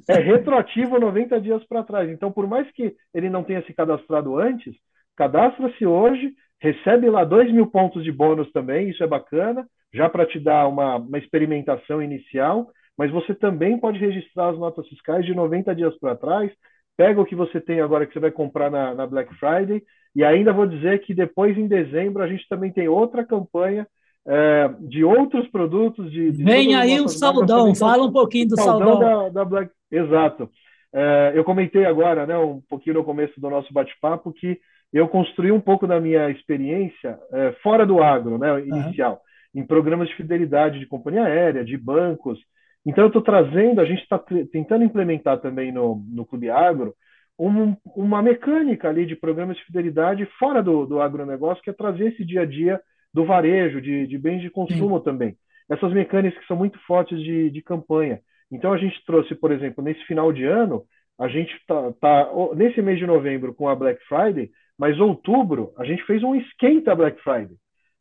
É 0.08 0.18
retroativo 0.18 1.00
90 1.00 1.40
dias 1.40 1.64
para 1.64 1.82
trás. 1.82 2.08
Então, 2.08 2.30
por 2.30 2.46
mais 2.46 2.70
que 2.70 2.94
ele 3.12 3.28
não 3.28 3.42
tenha 3.42 3.64
se 3.66 3.74
cadastrado 3.74 4.38
antes, 4.38 4.74
cadastra-se 5.16 5.84
hoje, 5.84 6.32
recebe 6.60 7.10
lá 7.10 7.24
2 7.24 7.52
mil 7.52 7.66
pontos 7.66 8.04
de 8.04 8.12
bônus 8.12 8.50
também, 8.52 8.88
isso 8.88 9.02
é 9.02 9.06
bacana, 9.06 9.66
já 9.96 10.08
para 10.08 10.26
te 10.26 10.38
dar 10.38 10.68
uma, 10.68 10.96
uma 10.96 11.18
experimentação 11.18 12.02
inicial, 12.02 12.68
mas 12.96 13.10
você 13.10 13.34
também 13.34 13.78
pode 13.78 13.98
registrar 13.98 14.50
as 14.50 14.58
notas 14.58 14.86
fiscais 14.88 15.24
de 15.24 15.34
90 15.34 15.74
dias 15.74 15.98
para 15.98 16.14
trás, 16.14 16.50
pega 16.96 17.20
o 17.20 17.24
que 17.24 17.34
você 17.34 17.60
tem 17.60 17.80
agora 17.80 18.06
que 18.06 18.12
você 18.12 18.20
vai 18.20 18.30
comprar 18.30 18.70
na, 18.70 18.94
na, 18.94 19.06
Black 19.06 19.34
Friday, 19.36 19.82
e 20.14 20.24
ainda 20.24 20.52
vou 20.52 20.66
dizer 20.66 21.00
que 21.00 21.14
depois, 21.14 21.56
em 21.58 21.66
dezembro, 21.66 22.22
a 22.22 22.28
gente 22.28 22.46
também 22.48 22.72
tem 22.72 22.88
outra 22.88 23.24
campanha 23.24 23.86
é, 24.26 24.70
de 24.80 25.04
outros 25.04 25.46
produtos. 25.48 26.10
De, 26.10 26.32
de 26.32 26.42
Vem 26.42 26.74
aí 26.74 27.00
o 27.00 27.08
saudão, 27.08 27.74
fala 27.74 28.04
um 28.04 28.12
pouquinho 28.12 28.48
do 28.48 28.56
saudão. 28.56 28.98
Da, 28.98 29.28
da 29.28 29.44
Black... 29.44 29.70
Exato. 29.90 30.48
É, 30.94 31.32
eu 31.34 31.44
comentei 31.44 31.84
agora, 31.84 32.26
né, 32.26 32.38
um 32.38 32.62
pouquinho 32.68 32.96
no 32.96 33.04
começo 33.04 33.38
do 33.38 33.50
nosso 33.50 33.72
bate-papo, 33.72 34.32
que 34.32 34.58
eu 34.92 35.06
construí 35.08 35.52
um 35.52 35.60
pouco 35.60 35.86
da 35.86 36.00
minha 36.00 36.30
experiência 36.30 37.18
é, 37.32 37.52
fora 37.62 37.84
do 37.84 38.02
agro, 38.02 38.38
né, 38.38 38.60
inicial, 38.60 39.12
uhum. 39.12 39.18
Em 39.56 39.66
programas 39.66 40.08
de 40.08 40.14
fidelidade 40.14 40.78
de 40.78 40.86
companhia 40.86 41.24
aérea, 41.24 41.64
de 41.64 41.76
bancos, 41.76 42.38
então, 42.86 43.02
eu 43.02 43.08
estou 43.08 43.20
trazendo, 43.20 43.80
a 43.80 43.84
gente 43.84 44.00
está 44.02 44.16
tentando 44.52 44.84
implementar 44.84 45.40
também 45.40 45.72
no, 45.72 46.04
no 46.08 46.24
Clube 46.24 46.48
Agro 46.48 46.94
um, 47.36 47.76
uma 47.96 48.22
mecânica 48.22 48.88
ali 48.88 49.04
de 49.04 49.16
programas 49.16 49.56
de 49.56 49.64
fidelidade 49.64 50.24
fora 50.38 50.62
do, 50.62 50.86
do 50.86 51.00
agronegócio, 51.00 51.62
que 51.64 51.68
é 51.68 51.72
trazer 51.72 52.12
esse 52.12 52.24
dia 52.24 52.42
a 52.42 52.46
dia 52.46 52.80
do 53.12 53.24
varejo, 53.24 53.80
de, 53.80 54.06
de 54.06 54.16
bens 54.16 54.40
de 54.40 54.50
consumo 54.50 54.98
Sim. 54.98 55.04
também. 55.04 55.36
Essas 55.68 55.92
mecânicas 55.92 56.38
que 56.38 56.46
são 56.46 56.56
muito 56.56 56.78
fortes 56.86 57.20
de, 57.20 57.50
de 57.50 57.60
campanha. 57.60 58.20
Então, 58.52 58.72
a 58.72 58.78
gente 58.78 59.04
trouxe, 59.04 59.34
por 59.34 59.50
exemplo, 59.50 59.82
nesse 59.82 60.04
final 60.04 60.32
de 60.32 60.44
ano, 60.44 60.84
a 61.18 61.26
gente 61.26 61.52
está 61.56 61.92
tá, 62.00 62.30
nesse 62.54 62.80
mês 62.80 63.00
de 63.00 63.06
novembro 63.06 63.52
com 63.52 63.68
a 63.68 63.74
Black 63.74 64.00
Friday, 64.06 64.48
mas 64.78 65.00
outubro 65.00 65.72
a 65.76 65.84
gente 65.84 66.04
fez 66.04 66.22
um 66.22 66.36
esquenta 66.36 66.94
Black 66.94 67.20
Friday. 67.20 67.56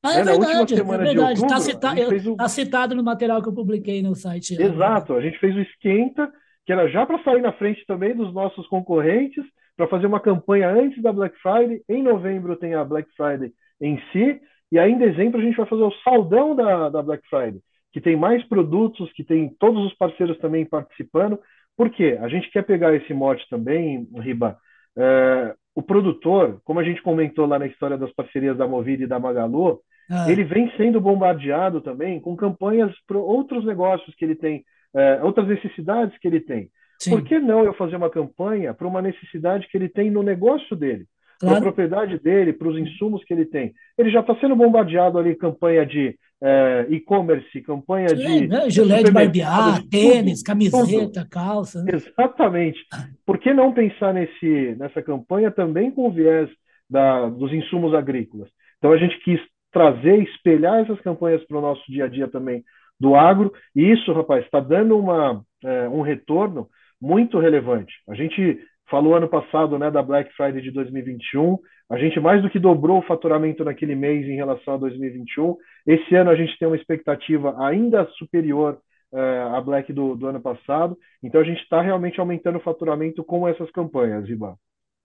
Ah, 0.05 0.13
é, 0.13 0.19
é 0.19 0.23
verdade, 0.23 0.73
é 0.79 0.83
verdade. 0.83 1.43
Está 1.43 1.59
citado, 1.59 2.31
um... 2.31 2.35
tá 2.35 2.47
citado 2.47 2.95
no 2.95 3.03
material 3.03 3.41
que 3.41 3.49
eu 3.49 3.53
publiquei 3.53 4.03
no 4.03 4.13
site. 4.13 4.61
Exato, 4.61 5.13
a 5.13 5.21
gente 5.21 5.39
fez 5.39 5.55
o 5.55 5.61
esquenta, 5.61 6.31
que 6.63 6.71
era 6.71 6.87
já 6.87 7.05
para 7.05 7.23
sair 7.23 7.41
na 7.41 7.51
frente 7.53 7.83
também 7.87 8.15
dos 8.15 8.31
nossos 8.31 8.67
concorrentes, 8.67 9.43
para 9.75 9.87
fazer 9.87 10.05
uma 10.05 10.19
campanha 10.19 10.69
antes 10.69 11.01
da 11.01 11.11
Black 11.11 11.35
Friday. 11.41 11.81
Em 11.89 12.03
novembro 12.03 12.55
tem 12.55 12.75
a 12.75 12.83
Black 12.83 13.09
Friday 13.17 13.51
em 13.81 13.99
si, 14.11 14.39
e 14.71 14.77
aí 14.77 14.91
em 14.91 14.97
dezembro 14.97 15.41
a 15.41 15.43
gente 15.43 15.57
vai 15.57 15.65
fazer 15.65 15.83
o 15.83 15.93
saldão 16.03 16.55
da, 16.55 16.89
da 16.89 17.01
Black 17.01 17.27
Friday, 17.27 17.59
que 17.91 17.99
tem 17.99 18.15
mais 18.15 18.43
produtos, 18.47 19.11
que 19.13 19.23
tem 19.23 19.49
todos 19.59 19.83
os 19.85 19.93
parceiros 19.95 20.37
também 20.37 20.65
participando. 20.65 21.39
Por 21.75 21.89
quê? 21.89 22.17
A 22.21 22.27
gente 22.27 22.49
quer 22.51 22.63
pegar 22.63 22.93
esse 22.93 23.13
mote 23.13 23.43
também, 23.49 24.07
Riba. 24.15 24.57
É, 24.97 25.53
o 25.73 25.81
produtor, 25.81 26.61
como 26.63 26.79
a 26.79 26.83
gente 26.83 27.01
comentou 27.01 27.45
lá 27.45 27.59
na 27.59 27.67
história 27.67 27.97
das 27.97 28.11
parcerias 28.13 28.55
da 28.55 28.67
Movida 28.67 29.03
e 29.03 29.07
da 29.07 29.19
Magalu, 29.19 29.81
ah. 30.09 30.29
Ele 30.29 30.43
vem 30.43 30.71
sendo 30.77 31.01
bombardeado 31.01 31.81
também 31.81 32.19
com 32.19 32.35
campanhas 32.35 32.91
para 33.07 33.17
outros 33.17 33.65
negócios 33.65 34.15
que 34.15 34.23
ele 34.23 34.35
tem, 34.35 34.63
é, 34.93 35.23
outras 35.23 35.47
necessidades 35.47 36.17
que 36.19 36.27
ele 36.27 36.39
tem. 36.39 36.69
Sim. 36.99 37.11
Por 37.11 37.23
que 37.23 37.39
não 37.39 37.63
eu 37.63 37.73
fazer 37.73 37.95
uma 37.95 38.09
campanha 38.09 38.73
para 38.73 38.87
uma 38.87 39.01
necessidade 39.01 39.67
que 39.67 39.77
ele 39.77 39.89
tem 39.89 40.09
no 40.09 40.23
negócio 40.23 40.75
dele? 40.75 41.05
Claro. 41.39 41.55
Para 41.55 41.57
a 41.57 41.73
propriedade 41.73 42.19
dele, 42.19 42.53
para 42.53 42.67
os 42.67 42.77
insumos 42.77 43.23
que 43.25 43.33
ele 43.33 43.45
tem. 43.45 43.73
Ele 43.97 44.09
já 44.09 44.21
está 44.21 44.35
sendo 44.39 44.55
bombardeado 44.55 45.17
ali, 45.17 45.35
campanha 45.35 45.85
de 45.85 46.17
é, 46.41 46.85
e-commerce, 46.89 47.61
campanha 47.61 48.09
Sim, 48.09 48.15
de. 48.15 48.47
Né? 48.47 48.69
Gilete 48.69 49.11
barbear, 49.11 49.83
tênis, 49.89 50.41
camiseta, 50.41 51.21
tudo. 51.21 51.29
calça. 51.29 51.83
Né? 51.83 51.91
Exatamente. 51.93 52.79
Por 53.25 53.37
que 53.37 53.53
não 53.53 53.73
pensar 53.73 54.13
nesse, 54.13 54.75
nessa 54.77 55.01
campanha 55.01 55.51
também 55.51 55.91
com 55.91 56.07
o 56.07 56.11
viés 56.11 56.49
da, 56.89 57.27
dos 57.27 57.51
insumos 57.51 57.93
agrícolas? 57.93 58.47
Então 58.77 58.93
a 58.93 58.97
gente 58.97 59.19
quis 59.23 59.39
trazer, 59.75 60.23
espelhar 60.23 60.79
essas 60.79 61.01
campanhas 61.01 61.43
para 61.43 61.57
o 61.57 61.61
nosso 61.61 61.83
dia 61.91 62.05
a 62.05 62.07
dia 62.07 62.29
também 62.29 62.63
do 62.97 63.13
agro, 63.13 63.51
e 63.75 63.91
isso, 63.91 64.13
rapaz, 64.13 64.45
está 64.45 64.61
dando 64.61 64.97
uma, 64.97 65.43
é, 65.61 65.89
um 65.89 65.99
retorno 65.99 66.69
muito 67.01 67.37
relevante. 67.39 67.93
A 68.07 68.15
gente 68.15 68.57
falou 68.89 69.15
ano 69.15 69.27
passado 69.27 69.77
né, 69.77 69.91
da 69.91 70.01
Black 70.01 70.33
Friday 70.33 70.61
de 70.61 70.71
2021, 70.71 71.57
a 71.89 71.97
gente 71.97 72.21
mais 72.21 72.41
do 72.41 72.49
que 72.49 72.57
dobrou 72.57 72.99
o 72.99 73.05
faturamento 73.05 73.65
naquele 73.65 73.95
mês 73.95 74.25
em 74.25 74.37
relação 74.37 74.75
a 74.75 74.77
2021. 74.77 75.57
Esse 75.85 76.15
ano 76.15 76.29
a 76.29 76.35
gente 76.35 76.57
tem 76.57 76.69
uma 76.69 76.77
expectativa 76.77 77.53
ainda 77.61 78.05
superior 78.17 78.79
é, 79.13 79.41
à 79.51 79.59
Black 79.59 79.91
do, 79.91 80.15
do 80.15 80.27
ano 80.27 80.41
passado, 80.41 80.97
então 81.21 81.41
a 81.41 81.43
gente 81.43 81.61
está 81.61 81.81
realmente 81.81 82.17
aumentando 82.17 82.59
o 82.59 82.63
faturamento 82.63 83.25
com 83.25 83.45
essas 83.45 83.69
campanhas, 83.71 84.25
Iba. 84.29 84.55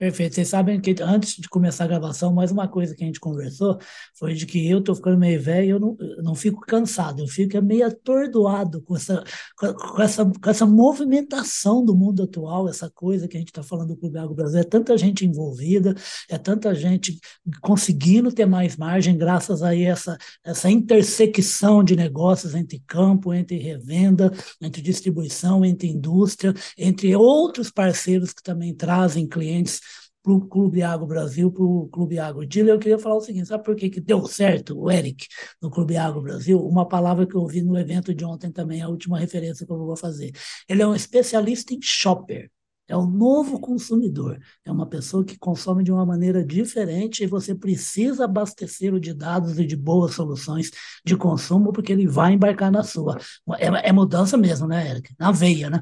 Perfeito. 0.01 0.35
Vocês 0.35 0.49
sabem 0.49 0.81
que 0.81 0.97
antes 1.03 1.37
de 1.37 1.47
começar 1.47 1.85
a 1.85 1.87
gravação, 1.87 2.33
mais 2.33 2.51
uma 2.51 2.67
coisa 2.67 2.95
que 2.95 3.05
a 3.05 3.07
gente 3.07 3.21
conversou 3.21 3.79
foi 4.19 4.33
de 4.33 4.47
que 4.47 4.67
eu 4.67 4.79
estou 4.79 4.95
ficando 4.95 5.19
meio 5.19 5.39
velho 5.39 5.67
e 5.67 5.69
eu 5.69 5.79
não, 5.79 5.95
eu 6.01 6.23
não 6.23 6.35
fico 6.35 6.63
cansado, 6.63 7.21
eu 7.21 7.29
fico 7.29 7.61
meio 7.61 7.87
atordoado 7.87 8.81
com 8.81 8.97
essa, 8.97 9.23
com, 9.59 10.01
essa, 10.01 10.25
com 10.25 10.49
essa 10.49 10.65
movimentação 10.65 11.85
do 11.85 11.95
mundo 11.95 12.23
atual, 12.23 12.67
essa 12.67 12.89
coisa 12.89 13.29
que 13.29 13.37
a 13.37 13.41
gente 13.41 13.51
está 13.51 13.63
falando 13.63 13.89
do 13.89 13.97
Clube 13.99 14.17
Agro 14.17 14.35
Brasil. 14.35 14.61
É 14.61 14.65
tanta 14.65 14.97
gente 14.97 15.27
envolvida, 15.27 15.95
é 16.31 16.39
tanta 16.39 16.75
gente 16.75 17.21
conseguindo 17.61 18.33
ter 18.33 18.47
mais 18.47 18.79
margem 18.79 19.19
graças 19.19 19.63
a 19.63 19.77
essa, 19.77 20.17
essa 20.43 20.71
intersecção 20.71 21.85
de 21.85 21.95
negócios 21.95 22.55
entre 22.55 22.83
campo, 22.87 23.35
entre 23.35 23.59
revenda, 23.59 24.33
entre 24.63 24.81
distribuição, 24.81 25.63
entre 25.63 25.89
indústria, 25.89 26.55
entre 26.79 27.15
outros 27.15 27.71
parceiros 27.71 28.33
que 28.33 28.43
também 28.43 28.75
trazem 28.75 29.29
clientes 29.29 29.90
para 30.23 30.33
o 30.33 30.47
Clube 30.47 30.83
Agro 30.83 31.07
Brasil, 31.07 31.51
para 31.51 31.63
o 31.63 31.89
Clube 31.89 32.19
Agro 32.19 32.47
Dealer, 32.47 32.75
eu 32.75 32.79
queria 32.79 32.99
falar 32.99 33.17
o 33.17 33.21
seguinte, 33.21 33.49
sabe 33.49 33.65
por 33.65 33.75
que, 33.75 33.89
que 33.89 34.01
deu 34.01 34.25
certo 34.27 34.79
o 34.79 34.91
Eric 34.91 35.27
no 35.63 35.71
Clube 35.71 35.97
Agro 35.97 36.21
Brasil? 36.21 36.61
Uma 36.61 36.87
palavra 36.87 37.27
que 37.27 37.35
eu 37.35 37.41
ouvi 37.41 37.63
no 37.63 37.79
evento 37.79 38.15
de 38.15 38.25
ontem 38.25 38.51
também, 38.53 38.83
a 38.83 38.89
última 38.89 39.19
referência 39.19 39.67
que 39.67 39.73
eu 39.73 39.79
vou 39.79 39.97
fazer. 39.97 40.33
Ele 40.69 40.83
é 40.83 40.87
um 40.87 40.95
especialista 40.95 41.73
em 41.75 41.81
shopper, 41.83 42.51
é 42.91 42.97
o 42.97 43.07
novo 43.07 43.61
consumidor, 43.61 44.39
é 44.65 44.71
uma 44.71 44.87
pessoa 44.87 45.25
que 45.25 45.39
consome 45.39 45.85
de 45.85 45.93
uma 45.93 46.05
maneira 46.05 46.45
diferente 46.45 47.23
e 47.23 47.27
você 47.27 47.55
precisa 47.55 48.25
abastecer 48.25 48.93
o 48.93 49.01
de 49.01 49.15
dados 49.15 49.59
e 49.59 49.65
de 49.65 49.77
boas 49.77 50.15
soluções 50.15 50.71
de 51.05 51.17
consumo, 51.17 51.73
porque 51.73 51.93
ele 51.93 52.09
vai 52.09 52.33
embarcar 52.33 52.71
na 52.71 52.83
sua. 52.83 53.17
É, 53.59 53.89
é 53.89 53.93
mudança 53.93 54.37
mesmo, 54.37 54.67
né, 54.67 54.91
Eric? 54.91 55.15
Na 55.19 55.31
veia, 55.31 55.71
né? 55.71 55.81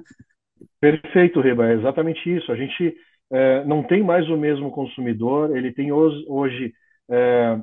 Perfeito, 0.81 1.41
Reba, 1.41 1.67
é 1.69 1.75
exatamente 1.75 2.21
isso. 2.29 2.53
A 2.53 2.57
gente 2.57 2.95
é, 3.31 3.65
não 3.65 3.83
tem 3.83 4.03
mais 4.03 4.29
o 4.29 4.37
mesmo 4.37 4.71
consumidor, 4.71 5.57
ele 5.57 5.73
tem 5.73 5.93
hoje, 5.93 6.25
hoje 6.29 6.73
é, 7.11 7.59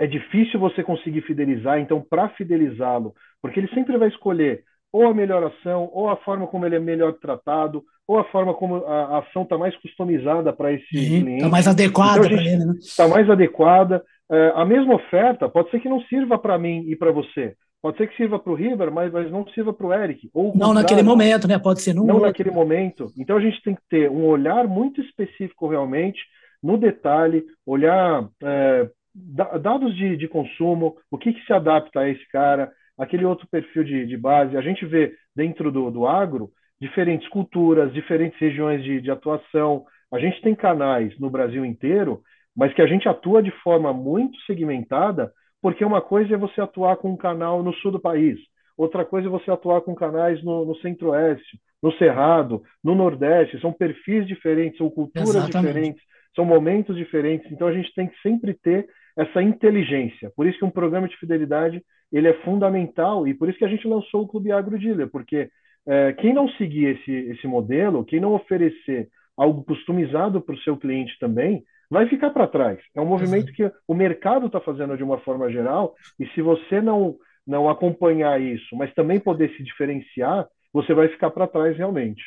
é 0.00 0.06
difícil 0.06 0.60
você 0.60 0.82
conseguir 0.82 1.22
fidelizar, 1.22 1.78
então 1.78 2.00
para 2.00 2.28
fidelizá-lo, 2.30 3.14
porque 3.40 3.60
ele 3.60 3.68
sempre 3.68 3.96
vai 3.96 4.08
escolher 4.08 4.62
ou 4.92 5.06
a 5.06 5.14
melhor 5.14 5.44
ação, 5.44 5.90
ou 5.92 6.08
a 6.08 6.16
forma 6.16 6.46
como 6.46 6.64
ele 6.64 6.76
é 6.76 6.80
melhor 6.80 7.12
tratado, 7.14 7.84
ou 8.08 8.18
a 8.18 8.24
forma 8.24 8.54
como 8.54 8.76
a, 8.86 9.16
a 9.16 9.18
ação 9.18 9.42
está 9.42 9.58
mais 9.58 9.76
customizada 9.76 10.52
para 10.52 10.72
esse 10.72 10.86
Sim, 10.86 11.20
cliente. 11.20 11.36
Está 11.36 11.48
mais 11.50 11.68
adequada 11.68 12.26
então, 12.26 12.30
para 12.30 12.46
ele, 12.46 12.64
né? 12.64 12.74
Está 12.78 13.08
mais 13.08 13.28
adequada. 13.28 14.02
É, 14.30 14.52
a 14.54 14.64
mesma 14.64 14.94
oferta 14.94 15.48
pode 15.48 15.70
ser 15.70 15.80
que 15.80 15.88
não 15.88 16.00
sirva 16.02 16.38
para 16.38 16.58
mim 16.58 16.84
e 16.88 16.96
para 16.96 17.12
você. 17.12 17.54
Pode 17.86 17.98
ser 17.98 18.08
que 18.08 18.16
sirva 18.16 18.36
para 18.36 18.50
o 18.50 18.56
River, 18.56 18.90
mas, 18.90 19.12
mas 19.12 19.30
não 19.30 19.46
sirva 19.50 19.72
para 19.72 19.86
o 19.86 19.94
Eric. 19.94 20.28
Ou 20.34 20.52
não 20.56 20.74
naquele 20.74 21.04
momento, 21.04 21.46
né? 21.46 21.56
Pode 21.56 21.80
ser 21.82 21.94
num 21.94 22.04
Não 22.04 22.14
outro. 22.14 22.26
naquele 22.26 22.50
momento. 22.50 23.12
Então 23.16 23.36
a 23.36 23.40
gente 23.40 23.62
tem 23.62 23.76
que 23.76 23.82
ter 23.88 24.10
um 24.10 24.26
olhar 24.26 24.66
muito 24.66 25.00
específico 25.00 25.68
realmente, 25.68 26.18
no 26.60 26.76
detalhe, 26.76 27.44
olhar 27.64 28.28
é, 28.42 28.90
dados 29.14 29.94
de, 29.94 30.16
de, 30.16 30.26
consumo, 30.26 30.96
o 31.08 31.16
que, 31.16 31.32
que, 31.32 31.46
se 31.46 31.52
adapta 31.52 32.00
a 32.00 32.08
esse 32.08 32.28
cara, 32.28 32.72
aquele 32.98 33.24
outro 33.24 33.46
perfil 33.46 33.84
de, 33.84 34.04
de 34.04 34.16
base. 34.16 34.56
A 34.56 34.62
gente 34.62 34.84
vê 34.84 35.14
dentro 35.36 35.70
do, 35.70 35.88
do 35.88 36.08
agro 36.08 36.50
diferentes 36.80 37.28
culturas, 37.28 37.92
diferentes 37.92 38.36
regiões 38.40 38.82
de, 38.82 39.00
de 39.00 39.12
atuação. 39.12 39.84
A 40.12 40.18
gente 40.18 40.42
tem 40.42 40.56
canais 40.56 41.16
no 41.20 41.30
Brasil 41.30 41.64
inteiro, 41.64 42.20
mas 42.56 42.74
que 42.74 42.82
a 42.82 42.86
gente 42.88 43.08
atua 43.08 43.40
de 43.40 43.52
forma 43.62 43.92
muito 43.92 44.36
segmentada 44.40 45.30
porque 45.66 45.84
uma 45.84 46.00
coisa 46.00 46.32
é 46.32 46.38
você 46.38 46.60
atuar 46.60 46.96
com 46.96 47.10
um 47.10 47.16
canal 47.16 47.60
no 47.60 47.74
sul 47.74 47.90
do 47.90 47.98
país, 47.98 48.38
outra 48.78 49.04
coisa 49.04 49.26
é 49.26 49.28
você 49.28 49.50
atuar 49.50 49.80
com 49.80 49.96
canais 49.96 50.40
no, 50.44 50.64
no 50.64 50.76
centro-oeste, 50.76 51.58
no 51.82 51.92
cerrado, 51.94 52.62
no 52.84 52.94
nordeste, 52.94 53.60
são 53.60 53.72
perfis 53.72 54.28
diferentes, 54.28 54.78
são 54.78 54.88
culturas 54.88 55.28
Exatamente. 55.30 55.66
diferentes, 55.66 56.02
são 56.36 56.44
momentos 56.44 56.94
diferentes, 56.94 57.50
então 57.50 57.66
a 57.66 57.72
gente 57.72 57.92
tem 57.96 58.06
que 58.06 58.16
sempre 58.20 58.54
ter 58.54 58.86
essa 59.18 59.42
inteligência. 59.42 60.30
Por 60.36 60.46
isso 60.46 60.56
que 60.56 60.64
um 60.64 60.70
programa 60.70 61.08
de 61.08 61.16
fidelidade 61.16 61.82
ele 62.12 62.28
é 62.28 62.34
fundamental 62.44 63.26
e 63.26 63.34
por 63.34 63.48
isso 63.48 63.58
que 63.58 63.64
a 63.64 63.68
gente 63.68 63.88
lançou 63.88 64.22
o 64.22 64.28
Clube 64.28 64.52
Agro 64.52 64.78
Dealer, 64.78 65.08
porque 65.08 65.50
é, 65.84 66.12
quem 66.12 66.32
não 66.32 66.48
seguir 66.50 66.96
esse, 66.96 67.10
esse 67.10 67.48
modelo, 67.48 68.04
quem 68.04 68.20
não 68.20 68.34
oferecer 68.34 69.08
algo 69.36 69.64
customizado 69.64 70.40
para 70.40 70.54
o 70.54 70.60
seu 70.60 70.76
cliente 70.76 71.18
também, 71.18 71.64
vai 71.90 72.08
ficar 72.08 72.30
para 72.30 72.46
trás. 72.46 72.78
É 72.94 73.00
um 73.00 73.06
movimento 73.06 73.52
que 73.52 73.70
o 73.86 73.94
mercado 73.94 74.46
está 74.46 74.60
fazendo 74.60 74.96
de 74.96 75.02
uma 75.02 75.18
forma 75.18 75.50
geral, 75.50 75.94
e 76.18 76.26
se 76.28 76.42
você 76.42 76.80
não, 76.80 77.16
não 77.46 77.68
acompanhar 77.68 78.40
isso, 78.40 78.76
mas 78.76 78.92
também 78.94 79.20
poder 79.20 79.54
se 79.56 79.62
diferenciar, 79.62 80.46
você 80.72 80.92
vai 80.92 81.08
ficar 81.08 81.30
para 81.30 81.46
trás 81.46 81.76
realmente. 81.76 82.22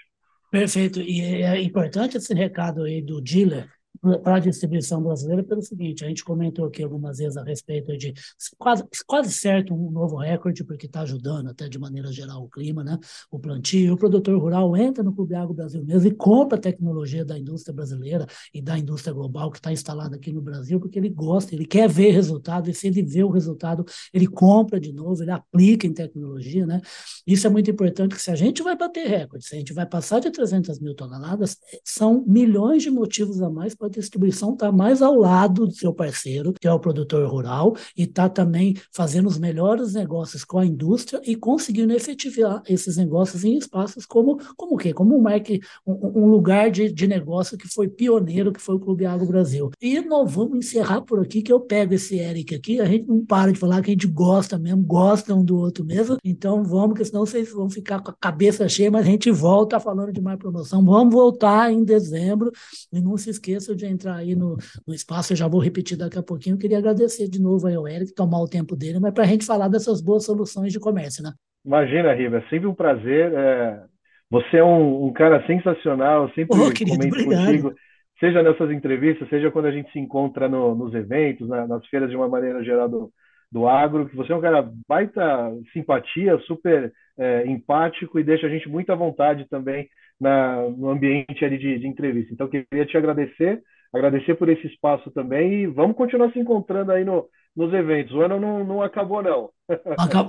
Perfeito. 0.51 0.99
E 0.99 1.43
é 1.43 1.61
importante 1.61 2.17
esse 2.17 2.33
recado 2.33 2.83
aí 2.83 3.01
do 3.01 3.21
dealer, 3.21 3.69
para 4.01 4.35
a 4.35 4.39
distribuição 4.39 5.01
brasileira 5.01 5.43
pelo 5.43 5.61
seguinte, 5.61 6.05
a 6.05 6.07
gente 6.07 6.23
comentou 6.23 6.65
aqui 6.65 6.81
algumas 6.81 7.17
vezes 7.17 7.35
a 7.35 7.43
respeito 7.43 7.97
de 7.97 8.13
quase, 8.57 8.83
quase 9.05 9.31
certo 9.31 9.73
um 9.73 9.91
novo 9.91 10.17
recorde, 10.17 10.63
porque 10.63 10.85
está 10.85 11.01
ajudando 11.01 11.49
até 11.49 11.67
de 11.67 11.77
maneira 11.77 12.11
geral 12.11 12.43
o 12.43 12.49
clima, 12.49 12.83
né? 12.83 12.97
o 13.29 13.37
plantio, 13.37 13.93
o 13.93 13.97
produtor 13.97 14.39
rural 14.39 14.75
entra 14.77 15.03
no 15.03 15.13
Clube 15.13 15.35
Agro 15.35 15.53
Brasil 15.53 15.83
mesmo 15.83 16.07
e 16.07 16.15
compra 16.15 16.57
a 16.57 16.61
tecnologia 16.61 17.25
da 17.25 17.37
indústria 17.37 17.73
brasileira 17.73 18.25
e 18.53 18.61
da 18.61 18.77
indústria 18.77 19.13
global 19.13 19.51
que 19.51 19.57
está 19.57 19.71
instalada 19.71 20.15
aqui 20.15 20.31
no 20.31 20.41
Brasil, 20.41 20.79
porque 20.79 20.97
ele 20.97 21.09
gosta, 21.09 21.53
ele 21.53 21.65
quer 21.65 21.89
ver 21.89 22.11
resultado, 22.11 22.69
e 22.69 22.73
se 22.73 22.87
ele 22.87 23.03
vê 23.03 23.23
o 23.23 23.29
resultado, 23.29 23.83
ele 24.13 24.27
compra 24.27 24.79
de 24.79 24.93
novo, 24.93 25.21
ele 25.21 25.31
aplica 25.31 25.85
em 25.85 25.93
tecnologia, 25.93 26.65
né? 26.65 26.81
Isso 27.27 27.45
é 27.45 27.49
muito 27.49 27.69
importante, 27.69 28.15
que 28.15 28.21
se 28.21 28.31
a 28.31 28.35
gente 28.35 28.63
vai 28.63 28.77
bater 28.77 29.07
recorde, 29.07 29.45
se 29.45 29.55
a 29.55 29.59
gente 29.59 29.73
vai 29.73 29.85
passar 29.85 30.19
de 30.19 30.31
300 30.31 30.79
mil 30.79 30.95
toneladas, 30.95 31.57
são 31.83 32.23
milhões 32.25 32.83
de 32.83 32.89
motivos 32.89 33.41
a 33.41 33.49
mais 33.49 33.75
a 33.81 33.89
distribuição 33.89 34.53
está 34.53 34.71
mais 34.71 35.01
ao 35.01 35.15
lado 35.15 35.65
do 35.65 35.73
seu 35.73 35.93
parceiro, 35.93 36.53
que 36.59 36.67
é 36.67 36.71
o 36.71 36.79
produtor 36.79 37.25
rural, 37.29 37.75
e 37.95 38.03
está 38.03 38.27
também 38.27 38.75
fazendo 38.91 39.27
os 39.27 39.37
melhores 39.37 39.93
negócios 39.93 40.43
com 40.43 40.59
a 40.59 40.65
indústria 40.65 41.21
e 41.25 41.35
conseguindo 41.35 41.93
efetivar 41.93 42.61
esses 42.67 42.97
negócios 42.97 43.43
em 43.43 43.57
espaços 43.57 44.05
como, 44.05 44.37
como 44.55 44.75
o 44.75 44.77
quê? 44.77 44.93
Como 44.93 45.17
um, 45.17 45.21
marque, 45.21 45.61
um, 45.85 46.23
um 46.23 46.25
lugar 46.25 46.69
de, 46.69 46.91
de 46.91 47.07
negócio 47.07 47.57
que 47.57 47.67
foi 47.67 47.87
pioneiro, 47.87 48.51
que 48.51 48.61
foi 48.61 48.75
o 48.75 48.79
Clube 48.79 49.05
Agro 49.05 49.27
Brasil. 49.27 49.71
E 49.81 50.01
nós 50.01 50.31
vamos 50.31 50.57
encerrar 50.57 51.01
por 51.01 51.19
aqui, 51.19 51.41
que 51.41 51.51
eu 51.51 51.59
pego 51.59 51.93
esse 51.93 52.17
Eric 52.17 52.53
aqui, 52.53 52.81
a 52.81 52.85
gente 52.85 53.07
não 53.07 53.25
para 53.25 53.51
de 53.51 53.59
falar 53.59 53.81
que 53.81 53.91
a 53.91 53.93
gente 53.93 54.07
gosta 54.07 54.57
mesmo, 54.57 54.83
gosta 54.83 55.33
um 55.33 55.43
do 55.43 55.57
outro 55.57 55.85
mesmo, 55.85 56.17
então 56.23 56.63
vamos, 56.63 56.97
que 56.97 57.05
senão 57.05 57.25
vocês 57.25 57.51
vão 57.51 57.69
ficar 57.69 58.01
com 58.01 58.11
a 58.11 58.15
cabeça 58.19 58.67
cheia, 58.67 58.91
mas 58.91 59.05
a 59.05 59.09
gente 59.09 59.31
volta 59.31 59.79
falando 59.79 60.11
de 60.11 60.21
mais 60.21 60.37
promoção. 60.37 60.83
Vamos 60.83 61.13
voltar 61.13 61.71
em 61.71 61.83
dezembro, 61.83 62.51
e 62.91 62.99
não 62.99 63.17
se 63.17 63.29
esqueça 63.29 63.68
de 63.75 63.85
entrar 63.85 64.15
aí 64.15 64.35
no, 64.35 64.57
no 64.87 64.93
espaço, 64.93 65.33
eu 65.33 65.37
já 65.37 65.47
vou 65.47 65.61
repetir 65.61 65.97
daqui 65.97 66.17
a 66.17 66.23
pouquinho. 66.23 66.55
Eu 66.55 66.59
queria 66.59 66.77
agradecer 66.77 67.27
de 67.27 67.41
novo 67.41 67.67
ao 67.67 67.87
Eric, 67.87 68.13
tomar 68.13 68.41
o 68.41 68.47
tempo 68.47 68.75
dele, 68.75 68.99
mas 68.99 69.13
para 69.13 69.23
a 69.23 69.27
gente 69.27 69.45
falar 69.45 69.67
dessas 69.67 70.01
boas 70.01 70.25
soluções 70.25 70.71
de 70.71 70.79
comércio, 70.79 71.23
né? 71.23 71.31
Imagina, 71.65 72.13
Riva, 72.13 72.37
é 72.37 72.49
sempre 72.49 72.67
um 72.67 72.73
prazer. 72.73 73.33
É... 73.33 73.83
Você 74.29 74.57
é 74.57 74.63
um, 74.63 75.07
um, 75.07 75.13
cara 75.13 75.45
sensacional, 75.47 76.29
sempre 76.33 76.57
oh, 76.57 76.71
querido, 76.71 76.97
comento 76.97 77.15
obrigado. 77.15 77.45
contigo, 77.45 77.73
seja 78.19 78.43
nessas 78.43 78.69
entrevistas, 78.69 79.27
seja 79.27 79.49
quando 79.49 79.65
a 79.65 79.71
gente 79.71 79.91
se 79.91 79.97
encontra 79.97 80.47
no, 80.47 80.75
nos 80.75 80.93
eventos, 80.93 81.47
na, 81.47 81.67
nas 81.67 81.85
feiras 81.87 82.09
de 82.09 82.15
uma 82.15 82.27
maneira 82.27 82.63
geral 82.63 82.87
do, 82.87 83.11
do 83.51 83.67
agro, 83.67 84.07
que 84.07 84.15
você 84.15 84.31
é 84.31 84.35
um 84.35 84.41
cara 84.41 84.69
baita 84.87 85.51
simpatia, 85.73 86.37
super 86.45 86.91
é, 87.17 87.47
empático 87.47 88.19
e 88.19 88.23
deixa 88.23 88.45
a 88.45 88.49
gente 88.49 88.69
muito 88.69 88.91
à 88.91 88.95
vontade 88.95 89.47
também 89.49 89.89
na, 90.19 90.69
no 90.69 90.89
ambiente 90.89 91.43
ali 91.45 91.57
de, 91.57 91.79
de 91.79 91.87
entrevista. 91.87 92.33
Então, 92.33 92.47
queria 92.47 92.85
te 92.85 92.97
agradecer 92.97 93.61
agradecer 93.91 94.35
por 94.35 94.49
esse 94.49 94.67
espaço 94.67 95.11
também 95.11 95.63
e 95.63 95.67
vamos 95.67 95.97
continuar 95.97 96.31
se 96.31 96.39
encontrando 96.39 96.91
aí 96.91 97.03
no, 97.03 97.27
nos 97.55 97.73
eventos. 97.73 98.13
O 98.13 98.21
ano 98.21 98.39
não, 98.39 98.63
não 98.63 98.81
acabou, 98.81 99.21
não. 99.23 99.49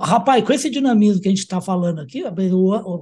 Rapaz, 0.01 0.43
com 0.45 0.53
esse 0.53 0.69
dinamismo 0.69 1.21
que 1.21 1.27
a 1.27 1.31
gente 1.31 1.39
está 1.39 1.59
falando 1.59 1.99
aqui, 1.99 2.23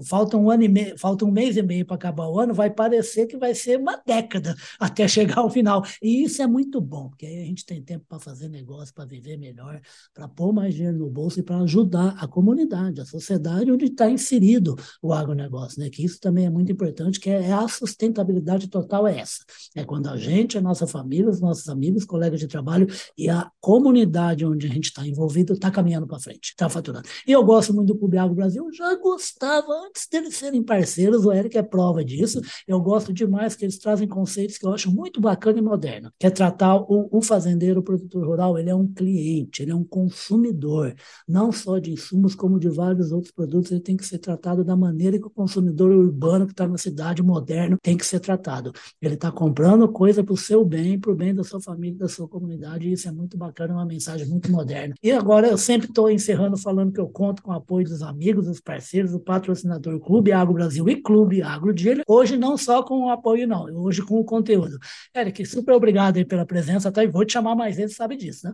falta 0.05 0.37
um 0.37 0.49
ano 0.49 0.63
e 0.63 0.69
meio, 0.69 0.97
falta 0.97 1.25
um 1.25 1.31
mês 1.31 1.57
e 1.57 1.61
meio 1.61 1.85
para 1.85 1.95
acabar 1.95 2.27
o 2.27 2.39
ano, 2.39 2.53
vai 2.53 2.69
parecer 2.69 3.27
que 3.27 3.37
vai 3.37 3.53
ser 3.53 3.77
uma 3.77 4.01
década 4.05 4.55
até 4.79 5.07
chegar 5.07 5.39
ao 5.39 5.49
final. 5.49 5.83
E 6.01 6.23
isso 6.23 6.41
é 6.41 6.47
muito 6.47 6.79
bom, 6.79 7.09
porque 7.09 7.25
aí 7.25 7.41
a 7.41 7.45
gente 7.45 7.65
tem 7.65 7.81
tempo 7.81 8.05
para 8.07 8.19
fazer 8.19 8.49
negócio, 8.49 8.93
para 8.93 9.05
viver 9.05 9.37
melhor, 9.37 9.81
para 10.13 10.27
pôr 10.27 10.53
mais 10.53 10.73
dinheiro 10.73 10.97
no 10.97 11.09
bolso 11.09 11.39
e 11.39 11.43
para 11.43 11.57
ajudar 11.59 12.15
a 12.17 12.27
comunidade, 12.27 13.01
a 13.01 13.05
sociedade 13.05 13.71
onde 13.71 13.85
está 13.85 14.09
inserido 14.09 14.75
o 15.01 15.13
agronegócio, 15.13 15.81
né? 15.81 15.89
Que 15.89 16.05
isso 16.05 16.19
também 16.19 16.45
é 16.45 16.49
muito 16.49 16.71
importante, 16.71 17.19
que 17.19 17.29
é 17.29 17.51
a 17.51 17.67
sustentabilidade 17.67 18.67
total 18.69 19.07
é 19.07 19.19
essa. 19.19 19.43
É 19.75 19.83
quando 19.83 20.07
a 20.07 20.17
gente, 20.17 20.57
a 20.57 20.61
nossa 20.61 20.87
família, 20.87 21.29
os 21.29 21.41
nossos 21.41 21.67
amigos, 21.67 22.05
colegas 22.05 22.39
de 22.39 22.47
trabalho 22.47 22.87
e 23.17 23.29
a 23.29 23.49
comunidade 23.59 24.45
onde 24.45 24.67
a 24.67 24.69
gente 24.69 24.85
está 24.85 25.05
envolvido 25.05 25.53
está 25.53 25.69
caminhando 25.69 26.07
para 26.07 26.19
frente, 26.19 26.28
está 26.31 26.69
faturando. 26.69 27.07
E 27.27 27.31
eu 27.31 27.43
gosto 27.43 27.73
muito 27.73 27.93
do 27.93 27.97
Clube 27.97 28.17
Brasil, 28.35 28.67
já 28.73 28.95
gostava 28.95 29.71
antes 29.85 30.07
deles 30.07 30.35
serem 30.35 30.63
parceiros, 30.63 31.25
o 31.25 31.31
Eric 31.31 31.57
é 31.57 31.63
prova 31.63 32.03
disso. 32.03 32.41
Eu 32.67 32.79
gosto 32.79 33.13
demais 33.13 33.55
que 33.55 33.65
eles 33.65 33.77
trazem 33.77 34.07
conceitos 34.07 34.57
que 34.57 34.65
eu 34.65 34.73
acho 34.73 34.91
muito 34.91 35.21
bacana 35.21 35.59
e 35.59 35.61
moderno, 35.61 36.11
que 36.19 36.27
é 36.27 36.29
tratar 36.29 36.75
o, 36.75 37.09
o 37.11 37.21
fazendeiro, 37.21 37.79
o 37.79 37.83
produtor 37.83 38.25
rural, 38.25 38.57
ele 38.57 38.69
é 38.69 38.75
um 38.75 38.87
cliente, 38.87 39.61
ele 39.61 39.71
é 39.71 39.75
um 39.75 39.83
consumidor, 39.83 40.93
não 41.27 41.51
só 41.51 41.79
de 41.79 41.91
insumos, 41.91 42.35
como 42.35 42.59
de 42.59 42.69
vários 42.69 43.11
outros 43.11 43.31
produtos, 43.31 43.71
ele 43.71 43.81
tem 43.81 43.97
que 43.97 44.05
ser 44.05 44.19
tratado 44.19 44.63
da 44.63 44.75
maneira 44.75 45.17
que 45.17 45.27
o 45.27 45.29
consumidor 45.29 45.91
urbano 45.91 46.45
que 46.45 46.53
está 46.53 46.67
na 46.67 46.77
cidade 46.77 47.21
moderno 47.23 47.77
tem 47.81 47.97
que 47.97 48.05
ser 48.05 48.19
tratado. 48.19 48.71
Ele 49.01 49.15
está 49.15 49.31
comprando 49.31 49.87
coisa 49.87 50.23
para 50.23 50.33
o 50.33 50.37
seu 50.37 50.65
bem, 50.65 50.99
para 50.99 51.11
o 51.11 51.15
bem 51.15 51.33
da 51.33 51.43
sua 51.43 51.61
família, 51.61 51.99
da 51.99 52.07
sua 52.07 52.27
comunidade, 52.27 52.87
e 52.87 52.93
isso 52.93 53.07
é 53.07 53.11
muito 53.11 53.37
bacana, 53.37 53.73
é 53.73 53.75
uma 53.77 53.85
mensagem 53.85 54.27
muito 54.27 54.51
moderna. 54.51 54.95
E 55.01 55.11
agora 55.11 55.47
eu 55.47 55.57
sempre 55.57 55.87
estou 55.87 56.09
encerrando 56.19 56.57
falando 56.57 56.93
que 56.93 56.99
eu 56.99 57.09
conto 57.09 57.41
com 57.41 57.51
o 57.51 57.55
apoio 57.55 57.85
dos 57.85 58.03
amigos, 58.03 58.45
dos 58.45 58.59
parceiros, 58.59 59.11
do 59.11 59.19
patrocinador 59.19 59.99
Clube 59.99 60.31
Agro 60.31 60.53
Brasil 60.53 60.87
e 60.87 61.01
Clube 61.01 61.41
Agro 61.41 61.73
Dia. 61.73 62.03
Hoje 62.07 62.37
não 62.37 62.57
só 62.57 62.83
com 62.83 63.05
o 63.05 63.09
apoio, 63.09 63.47
não, 63.47 63.65
hoje 63.81 64.05
com 64.05 64.19
o 64.19 64.25
conteúdo. 64.25 64.77
Eric, 65.15 65.45
super 65.45 65.73
obrigado 65.73 66.17
aí 66.17 66.25
pela 66.25 66.45
presença, 66.45 66.91
tá? 66.91 67.03
E 67.03 67.07
vou 67.07 67.25
te 67.25 67.33
chamar 67.33 67.55
mais 67.55 67.77
vezes, 67.77 67.95
sabe 67.95 68.15
disso, 68.15 68.47
né? 68.47 68.53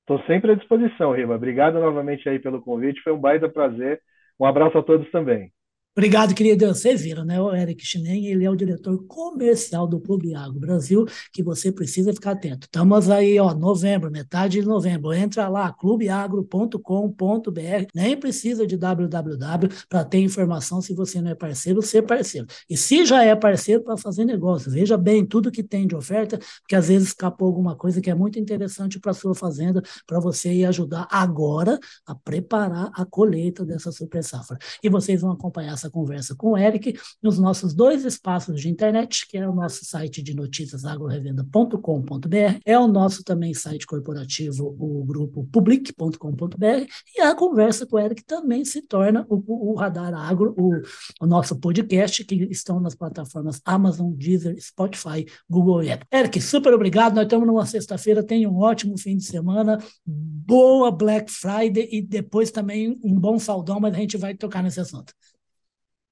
Estou 0.00 0.20
sempre 0.26 0.52
à 0.52 0.54
disposição, 0.54 1.12
Riva. 1.12 1.34
Obrigado 1.34 1.74
novamente 1.78 2.28
aí 2.28 2.38
pelo 2.38 2.62
convite, 2.62 3.02
foi 3.02 3.12
um 3.12 3.20
baita 3.20 3.48
prazer. 3.48 4.00
Um 4.40 4.46
abraço 4.46 4.78
a 4.78 4.82
todos 4.82 5.10
também. 5.10 5.52
Obrigado, 5.98 6.32
querido. 6.32 6.64
Vocês 6.68 7.00
viram, 7.00 7.24
né? 7.24 7.42
O 7.42 7.52
Eric 7.52 7.84
Schnein, 7.84 8.26
ele 8.26 8.44
é 8.44 8.50
o 8.50 8.54
diretor 8.54 9.04
comercial 9.08 9.84
do 9.84 9.98
Clube 9.98 10.32
Agro 10.32 10.60
Brasil, 10.60 11.04
que 11.32 11.42
você 11.42 11.72
precisa 11.72 12.14
ficar 12.14 12.30
atento. 12.30 12.68
Estamos 12.68 13.10
aí, 13.10 13.36
ó, 13.40 13.52
novembro, 13.52 14.08
metade 14.08 14.60
de 14.60 14.62
novembro. 14.64 15.12
Entra 15.12 15.48
lá, 15.48 15.72
clubeagro.com.br. 15.72 17.86
Nem 17.92 18.16
precisa 18.16 18.64
de 18.64 18.76
www 18.76 19.68
para 19.88 20.04
ter 20.04 20.20
informação 20.20 20.80
se 20.80 20.94
você 20.94 21.20
não 21.20 21.32
é 21.32 21.34
parceiro, 21.34 21.82
ser 21.82 22.02
parceiro. 22.02 22.46
E 22.70 22.76
se 22.76 23.04
já 23.04 23.24
é 23.24 23.34
parceiro, 23.34 23.82
para 23.82 23.96
fazer 23.96 24.24
negócio. 24.24 24.70
Veja 24.70 24.96
bem 24.96 25.26
tudo 25.26 25.50
que 25.50 25.64
tem 25.64 25.84
de 25.84 25.96
oferta, 25.96 26.38
porque 26.60 26.76
às 26.76 26.86
vezes 26.86 27.08
escapou 27.08 27.48
alguma 27.48 27.74
coisa 27.74 28.00
que 28.00 28.08
é 28.08 28.14
muito 28.14 28.38
interessante 28.38 29.00
para 29.00 29.12
sua 29.12 29.34
fazenda, 29.34 29.82
para 30.06 30.20
você 30.20 30.52
ir 30.52 30.64
ajudar 30.64 31.08
agora 31.10 31.76
a 32.06 32.14
preparar 32.14 32.88
a 32.94 33.04
colheita 33.04 33.64
dessa 33.64 33.90
super 33.90 34.22
safra. 34.22 34.56
E 34.80 34.88
vocês 34.88 35.22
vão 35.22 35.32
acompanhar 35.32 35.72
essa 35.72 35.87
essa 35.88 35.90
conversa 35.90 36.34
com 36.36 36.52
o 36.52 36.58
Eric 36.58 36.98
nos 37.22 37.38
nossos 37.38 37.74
dois 37.74 38.04
espaços 38.04 38.60
de 38.60 38.68
internet, 38.68 39.26
que 39.26 39.38
é 39.38 39.48
o 39.48 39.54
nosso 39.54 39.84
site 39.84 40.22
de 40.22 40.34
notícias 40.34 40.84
agrorevenda.com.br, 40.84 42.60
é 42.64 42.78
o 42.78 42.86
nosso 42.86 43.24
também 43.24 43.54
site 43.54 43.86
corporativo, 43.86 44.76
o 44.78 45.04
grupo 45.04 45.48
public.com.br, 45.50 46.86
e 47.16 47.20
a 47.20 47.34
conversa 47.34 47.86
com 47.86 47.96
o 47.96 47.98
Eric 47.98 48.24
também 48.24 48.64
se 48.64 48.82
torna 48.82 49.26
o, 49.28 49.72
o 49.72 49.74
Radar 49.74 50.14
Agro, 50.14 50.54
o, 50.56 50.80
o, 51.20 51.26
nosso 51.26 51.58
podcast, 51.58 52.24
que 52.24 52.34
estão 52.50 52.78
nas 52.80 52.94
plataformas 52.94 53.60
Amazon, 53.64 54.12
Deezer, 54.12 54.56
Spotify, 54.60 55.26
Google 55.48 55.82
e 55.82 55.92
Apple. 55.92 56.06
Eric, 56.12 56.40
super 56.40 56.74
obrigado, 56.74 57.14
nós 57.14 57.24
estamos 57.24 57.46
numa 57.46 57.66
sexta-feira, 57.66 58.22
tenha 58.22 58.48
um 58.48 58.58
ótimo 58.58 58.98
fim 58.98 59.16
de 59.16 59.24
semana, 59.24 59.78
boa 60.04 60.90
Black 60.90 61.30
Friday 61.30 61.88
e 61.90 62.02
depois 62.02 62.50
também 62.50 62.98
um 63.02 63.18
bom 63.18 63.38
saudão, 63.38 63.80
mas 63.80 63.94
a 63.94 63.98
gente 63.98 64.16
vai 64.16 64.34
tocar 64.34 64.62
nesse 64.62 64.80
assunto. 64.80 65.12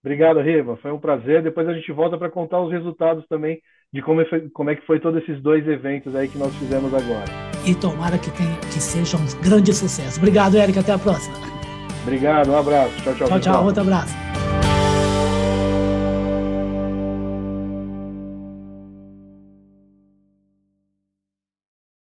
Obrigado, 0.05 0.41
Riva. 0.41 0.77
Foi 0.77 0.93
um 0.93 0.99
prazer. 0.99 1.43
Depois 1.43 1.69
a 1.69 1.75
gente 1.75 1.91
volta 1.93 2.17
para 2.17 2.31
contar 2.31 2.61
os 2.61 2.71
resultados 2.71 3.27
também 3.29 3.61
de 3.93 4.03
como 4.03 4.25
foi, 4.27 4.49
como 4.51 4.71
é 4.71 4.77
que 4.77 4.87
foi 4.87 5.01
todos 5.01 5.23
esses 5.23 5.43
dois 5.43 5.67
eventos 5.67 6.15
aí 6.15 6.29
que 6.29 6.39
nós 6.39 6.55
fizemos 6.57 6.93
agora. 6.95 7.25
E 7.67 7.75
tomara 7.75 8.19
que, 8.19 8.31
tenha, 8.31 8.57
que 8.61 8.81
seja 8.81 9.17
um 9.17 9.43
grande 9.43 9.73
sucesso. 9.73 10.19
Obrigado, 10.19 10.57
Érica. 10.57 10.81
Até 10.81 10.93
a 10.93 10.99
próxima. 10.99 11.35
Obrigado, 12.03 12.53
um 12.53 12.57
abraço. 12.57 13.03
Tchau, 13.03 13.15
tchau. 13.15 13.29
Tchau, 13.29 13.41
tchau. 13.41 13.65
Outro 13.65 13.83
abraço. 13.83 14.15